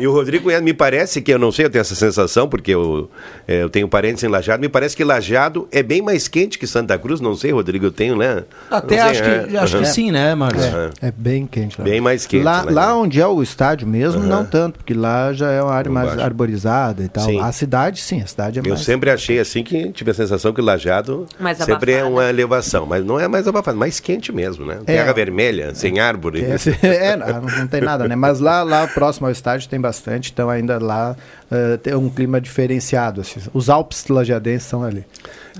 [0.00, 3.10] e o Rodrigo, me parece que, eu não sei, eu tenho essa sensação, porque eu,
[3.46, 6.66] é, eu tenho parentes em Lajado, me parece que Lajado é bem mais quente que
[6.66, 8.44] Santa Cruz, não sei, Rodrigo, eu tenho, né?
[8.70, 9.58] Até Não acho sei, que, é.
[9.58, 10.64] acho que sim, né, Marcos?
[10.64, 10.90] Aham.
[11.02, 11.84] É bem quente lá.
[11.84, 12.42] Bem mais quente.
[12.44, 12.72] Lá, né?
[12.72, 16.18] lá onde é o estádio mesmo, não tanto, porque lá já é uma área mais
[16.18, 17.24] arborizada e tal.
[17.24, 17.40] Sim.
[17.40, 18.80] A cidade, sim, a cidade é Eu mais.
[18.80, 23.04] sempre achei assim que tive a sensação que Lajado Mais sempre é uma elevação, mas
[23.04, 24.80] não é mais abafado, mais quente mesmo, né?
[24.84, 26.44] Terra vermelha, sem árvore.
[26.44, 26.56] É,
[27.12, 28.16] é, não, não tem nada, né?
[28.16, 31.16] Mas lá, lá próximo ao estádio tem bastante, então ainda lá
[31.50, 33.20] eh, ter um clima diferenciado.
[33.20, 33.40] assim.
[33.52, 35.04] Os Alpes lajadenses estão ali.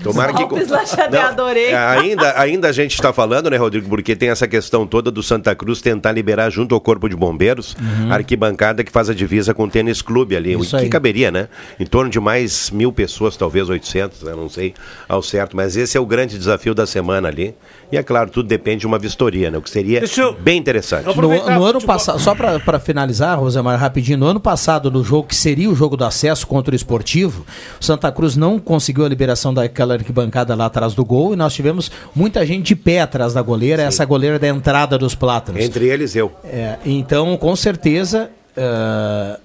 [0.03, 0.43] Tomara que.
[0.43, 0.67] Alpes
[1.11, 1.69] Não, adorei.
[1.71, 3.89] é, ainda, ainda a gente está falando, né, Rodrigo?
[3.89, 7.75] Porque tem essa questão toda do Santa Cruz tentar liberar junto ao Corpo de Bombeiros
[7.79, 8.11] Uhum.
[8.11, 10.53] a arquibancada que faz a divisa com o tênis clube ali.
[10.53, 10.89] Isso o que aí.
[10.89, 11.47] caberia, né?
[11.79, 14.33] Em torno de mais mil pessoas, talvez 800, né?
[14.35, 14.73] não sei
[15.09, 15.55] ao certo.
[15.55, 17.55] Mas esse é o grande desafio da semana ali.
[17.89, 19.57] E é claro, tudo depende de uma vistoria, né?
[19.57, 20.01] O que seria
[20.41, 21.05] bem interessante.
[21.05, 21.13] No,
[21.59, 25.69] no ano passado, só para finalizar, Rosemar, rapidinho, no ano passado, no jogo que seria
[25.69, 27.45] o jogo do acesso contra o esportivo,
[27.79, 31.53] o Santa Cruz não conseguiu a liberação daquela arquibancada lá atrás do gol e nós
[31.53, 35.61] tivemos muita gente de pé atrás da goleira, essa goleira da entrada dos plátanos.
[35.63, 36.31] Entre eles, eu.
[36.43, 39.39] É, então, com certeza, eh,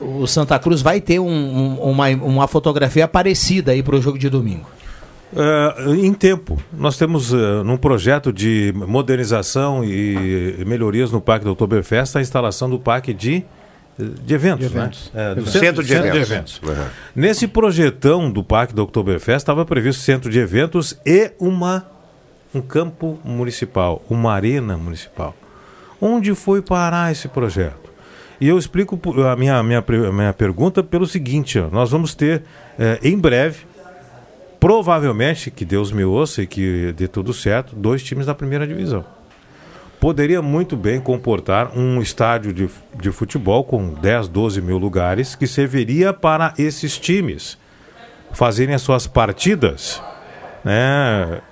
[0.00, 4.18] o Santa Cruz vai ter um- um- uma, uma fotografia parecida aí para o jogo
[4.18, 4.66] de domingo.
[5.36, 11.52] É, em tempo, nós temos é, num projeto de modernização e melhorias no Parque do
[11.52, 13.42] Oktoberfest a instalação do parque de,
[13.98, 14.68] de eventos.
[14.70, 15.10] De eventos.
[15.12, 15.32] Né?
[15.32, 16.60] É, do Centro de eventos.
[16.62, 16.74] Uhum.
[17.16, 21.84] Nesse projetão do Parque do Oktoberfest estava previsto centro de eventos e uma,
[22.54, 25.34] um campo municipal, uma arena municipal.
[26.00, 27.82] Onde foi parar esse projeto?
[28.40, 29.82] E eu explico por- a minha, minha,
[30.12, 32.42] minha pergunta pelo seguinte: ó, nós vamos ter
[32.78, 33.60] eh, em breve,
[34.64, 39.04] provavelmente, que Deus me ouça e que dê tudo certo, dois times da primeira divisão.
[40.00, 45.46] Poderia muito bem comportar um estádio de, de futebol com 10, 12 mil lugares que
[45.46, 47.58] serviria para esses times
[48.32, 50.02] fazerem as suas partidas,
[50.64, 51.42] né,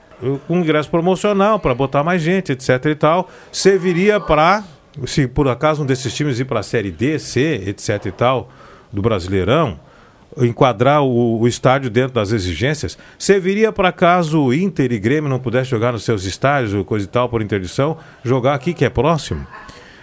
[0.48, 4.64] com ingresso promocional para botar mais gente, etc e tal, serviria para
[5.04, 8.48] se por acaso um desses times ir para a série D, C, etc e tal
[8.90, 9.78] do Brasileirão,
[10.38, 15.70] enquadrar o, o estádio dentro das exigências, serviria para caso Inter e Grêmio não pudessem
[15.70, 19.46] jogar nos seus estádios ou coisa e tal por interdição, jogar aqui que é próximo.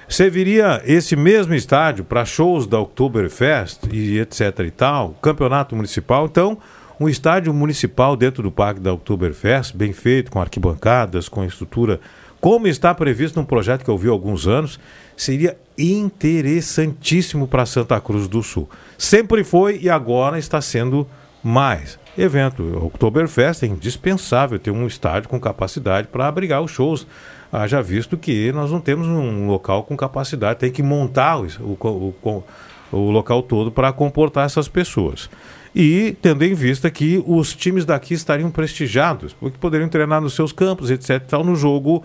[0.07, 6.26] Serviria esse mesmo estádio para shows da Oktoberfest e etc e tal, campeonato municipal.
[6.26, 6.57] Então,
[6.99, 11.99] um estádio municipal dentro do parque da Oktoberfest, bem feito, com arquibancadas, com estrutura,
[12.41, 14.80] como está previsto num projeto que eu vi há alguns anos,
[15.20, 18.70] seria interessantíssimo para Santa Cruz do Sul.
[18.98, 21.06] Sempre foi e agora está sendo
[21.44, 22.00] mais.
[22.18, 27.06] Evento, Oktoberfest é indispensável ter um estádio com capacidade para abrigar os shows.
[27.52, 32.16] Haja visto que nós não temos um local com capacidade, tem que montar o, o,
[32.24, 32.44] o,
[32.91, 35.30] o local todo para comportar essas pessoas.
[35.76, 40.54] E tendo em vista que os times daqui estariam prestigiados, porque poderiam treinar nos seus
[40.54, 41.22] campos, etc.
[41.28, 42.04] Tal, no jogo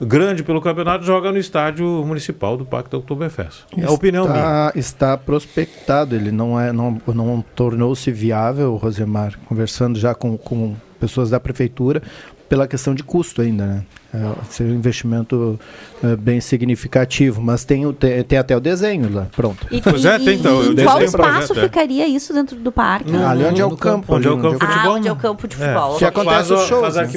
[0.00, 3.64] grande pelo campeonato, joga no estádio municipal do da Oktoberfest.
[3.76, 4.36] É a opinião minha.
[4.36, 10.74] está, está prospectado, ele não, é, não, não tornou-se viável, Rosemar, conversando já com, com
[10.98, 12.02] pessoas da prefeitura,
[12.48, 13.84] pela questão de custo ainda, né?
[14.12, 14.18] É,
[14.50, 15.58] seria um investimento
[16.02, 19.66] é, bem significativo, mas tem, o- tem, tem até o desenho lá, pronto.
[19.70, 20.34] E, e- e-
[20.70, 23.10] e em qual espaço ficaria isso dentro do parque?
[23.14, 24.14] ali onde é o campo.
[24.16, 24.96] Onde é o campo de Ah, futebol.
[24.96, 25.96] onde é o campo de futebol.
[25.96, 26.94] Que acontece os shows.
[26.96, 27.08] né?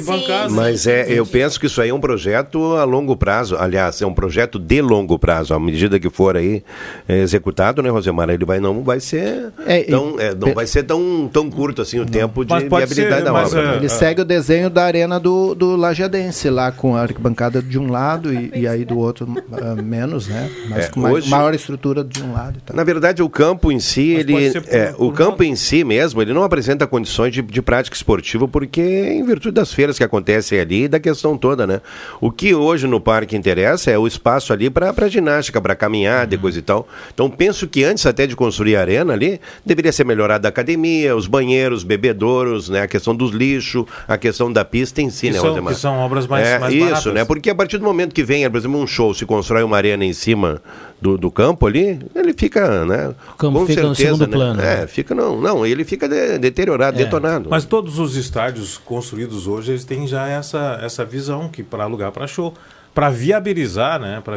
[0.50, 3.56] Mas é, eu penso que isso aí é um projeto a longo prazo.
[3.58, 5.52] Aliás, é um projeto de longo prazo.
[5.54, 6.62] À medida que for aí
[7.08, 8.28] é, executado, né, Rosemar?
[8.30, 11.98] Ele vai não vai ser É, tão, é, não vai ser tão, tão curto assim
[11.98, 13.62] o tempo de viabilidade da obra.
[13.72, 13.76] né?
[13.76, 17.90] Ele segue o desenho da arena do, do Lajadense, lá com a arquibancada de um
[17.90, 20.50] lado e, e aí do outro ah, menos, né?
[20.68, 22.58] Mas É, com hoje- maior estrutura de um lado.
[22.58, 22.76] e tal.
[22.76, 25.82] Na verdade, o campo em si, ele, pode ser por- é, o campo em si
[25.82, 30.04] mesmo, ele não apresenta condições de, de prática esportiva, porque em virtude das feiras que
[30.04, 31.80] acontecem ali e da questão toda, né?
[32.20, 36.38] O que hoje no parque interessa é o espaço ali para ginástica, para caminhada e
[36.38, 36.86] coisa e tal.
[37.14, 41.16] Então, penso que antes até de construir a arena ali, deveria ser melhorada a academia,
[41.16, 42.82] os banheiros, bebedouros, né?
[42.82, 45.96] A questão dos lixos, a questão da pista em si, Que né, são- que são
[45.96, 47.14] obras mais- é, mais Isso, baratas.
[47.14, 47.24] né?
[47.24, 50.04] Porque a partir do momento que vem, por exemplo, um show, se constrói uma arena
[50.04, 50.62] em cima
[51.00, 53.14] do, do campo ali, ele fica, né?
[53.34, 54.36] O campo com fica no certeza, segundo né?
[54.36, 54.86] plano, É, né?
[54.86, 57.48] fica não, não, ele fica de- deteriorado, É, detonado.
[57.50, 62.10] Mas todos os estádios construídos hoje eles têm já essa, essa visão que para alugar
[62.12, 62.54] para show,
[62.94, 64.36] para viabilizar, né, para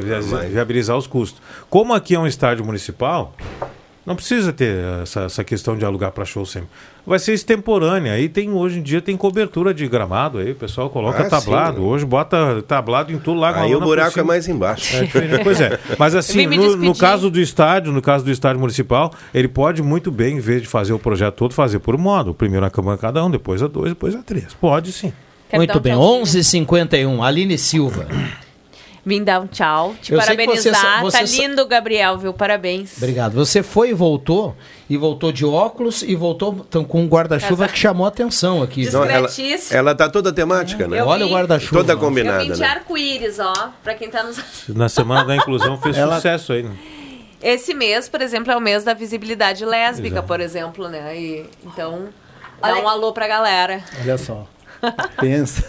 [0.50, 1.40] viabilizar os custos.
[1.70, 3.36] Como aqui é um estádio municipal,
[4.08, 4.74] não precisa ter
[5.04, 6.70] essa, essa questão de alugar para show sempre.
[7.06, 8.14] Vai ser extemporânea.
[8.14, 11.80] Aí tem hoje em dia tem cobertura de gramado aí, o pessoal coloca Ah, tablado.
[11.80, 11.84] sim.
[11.84, 13.52] Hoje bota tablado em tudo lá.
[13.52, 14.96] com a Aí o buraco é mais embaixo.
[14.96, 15.44] É.
[15.44, 15.78] Pois é.
[16.00, 20.10] Mas assim, no, no caso do estádio, no caso do estádio municipal, ele pode muito
[20.10, 22.34] bem, em vez de fazer o projeto todo, fazer por modo.
[22.34, 24.54] Primeiro a cada um, depois a dois, depois a três.
[24.54, 25.12] Pode sim.
[25.50, 26.24] Quer Muito um bem, tchauzinho?
[26.26, 28.08] 11h51, Aline Silva.
[29.08, 30.76] Vim dar um tchau, te Eu você parabenizar.
[30.76, 32.34] sa- você tá sa- lindo, Gabriel, viu?
[32.34, 32.98] Parabéns.
[32.98, 33.36] Obrigado.
[33.36, 34.54] Você foi e voltou,
[34.90, 38.92] e voltou de óculos, e voltou então, com um guarda-chuva que chamou a atenção aqui.
[38.92, 39.30] Não, ela,
[39.72, 41.00] ela tá toda temática, né?
[41.00, 41.32] Eu Olha vi.
[41.32, 41.78] o guarda-chuva.
[41.80, 42.68] Toda Eu combinada, vim de né?
[42.68, 44.38] arco-íris, ó, pra quem tá nos...
[44.68, 46.64] Na semana da inclusão fez Ela- sucesso aí.
[46.64, 46.76] né?
[47.42, 50.28] Esse mês, por exemplo, é o mês da visibilidade lésbica, Exato.
[50.28, 51.16] por exemplo, né?
[51.18, 52.10] E, então,
[52.62, 53.82] dá um alô pra galera.
[54.02, 54.46] Olha só.
[55.18, 55.64] Pensa.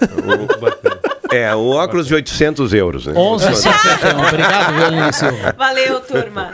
[1.32, 3.12] É, o óculos de 800 euros, né?
[3.14, 4.28] 11,71.
[4.28, 5.55] Obrigado, Violino Silva.
[5.56, 6.52] Valeu, turma.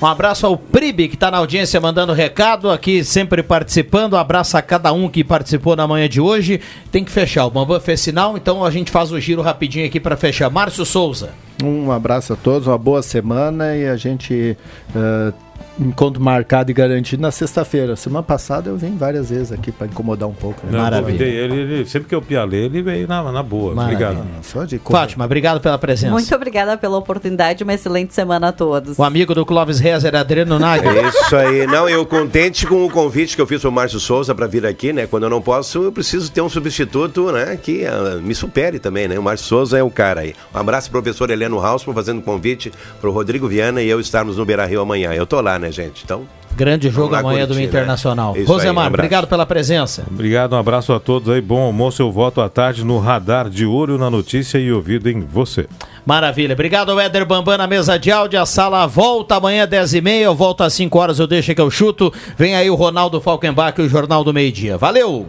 [0.00, 4.14] Um abraço ao Pribe, que está na audiência mandando recado, aqui sempre participando.
[4.14, 6.60] Um abraço a cada um que participou na manhã de hoje.
[6.92, 7.46] Tem que fechar.
[7.46, 10.50] O Bambam fez sinal, então a gente faz o giro rapidinho aqui para fechar.
[10.50, 11.30] Márcio Souza.
[11.62, 14.56] Um abraço a todos, uma boa semana e a gente
[14.94, 15.32] eh,
[15.78, 17.96] encontro marcado e garantido na sexta-feira.
[17.96, 20.66] Semana passada eu vim várias vezes aqui para incomodar um pouco.
[20.66, 20.78] né?
[20.78, 23.74] Eu convidei ele, ele- sempre que eu pialei, ele veio na, na boa.
[23.74, 24.08] Maravilha.
[24.10, 24.26] Obrigado.
[24.42, 26.12] Só de Fátima, obrigado pela presença.
[26.12, 28.98] Muito obrigada pela oportunidade, uma excelente semana a todos.
[28.98, 30.90] O amigo do Clóvis Rezer, Adriano Nagel.
[30.92, 31.66] É isso aí.
[31.66, 34.92] Não, eu contente com o convite que eu fiz pro Márcio Souza para vir aqui,
[34.92, 35.06] né?
[35.06, 37.56] Quando eu não posso, eu preciso ter um substituto, né?
[37.60, 39.18] Que ah, me supere também, né?
[39.18, 40.34] O Márcio Souza é o cara aí.
[40.54, 42.70] Um abraço, professor Heleno Hausmann, fazendo convite
[43.00, 45.12] pro Rodrigo Viana e eu estarmos no Beira Rio amanhã.
[45.12, 46.02] Eu tô lá, né, gente?
[46.04, 46.24] Então.
[46.56, 47.64] Grande jogo amanhã do né?
[47.64, 48.32] Internacional.
[48.36, 50.04] Isso aí, um Rosemar, obrigado pela presença.
[50.08, 51.40] Obrigado, um abraço a todos aí.
[51.40, 55.20] Bom almoço, eu volto à tarde no Radar de Olho na Notícia e ouvido em
[55.20, 55.66] você.
[56.06, 56.52] Maravilha.
[56.52, 58.40] Obrigado, Éder Bambam, na mesa de áudio.
[58.40, 60.20] A sala volta amanhã, 10h30.
[60.20, 62.12] Eu volto às 5 horas, eu deixo que eu chuto.
[62.36, 64.78] Vem aí o Ronaldo Falkenbach e o Jornal do Meio Dia.
[64.78, 65.26] Valeu!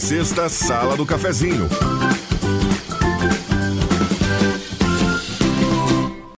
[0.00, 1.68] Sexta, Sala do Cafezinho.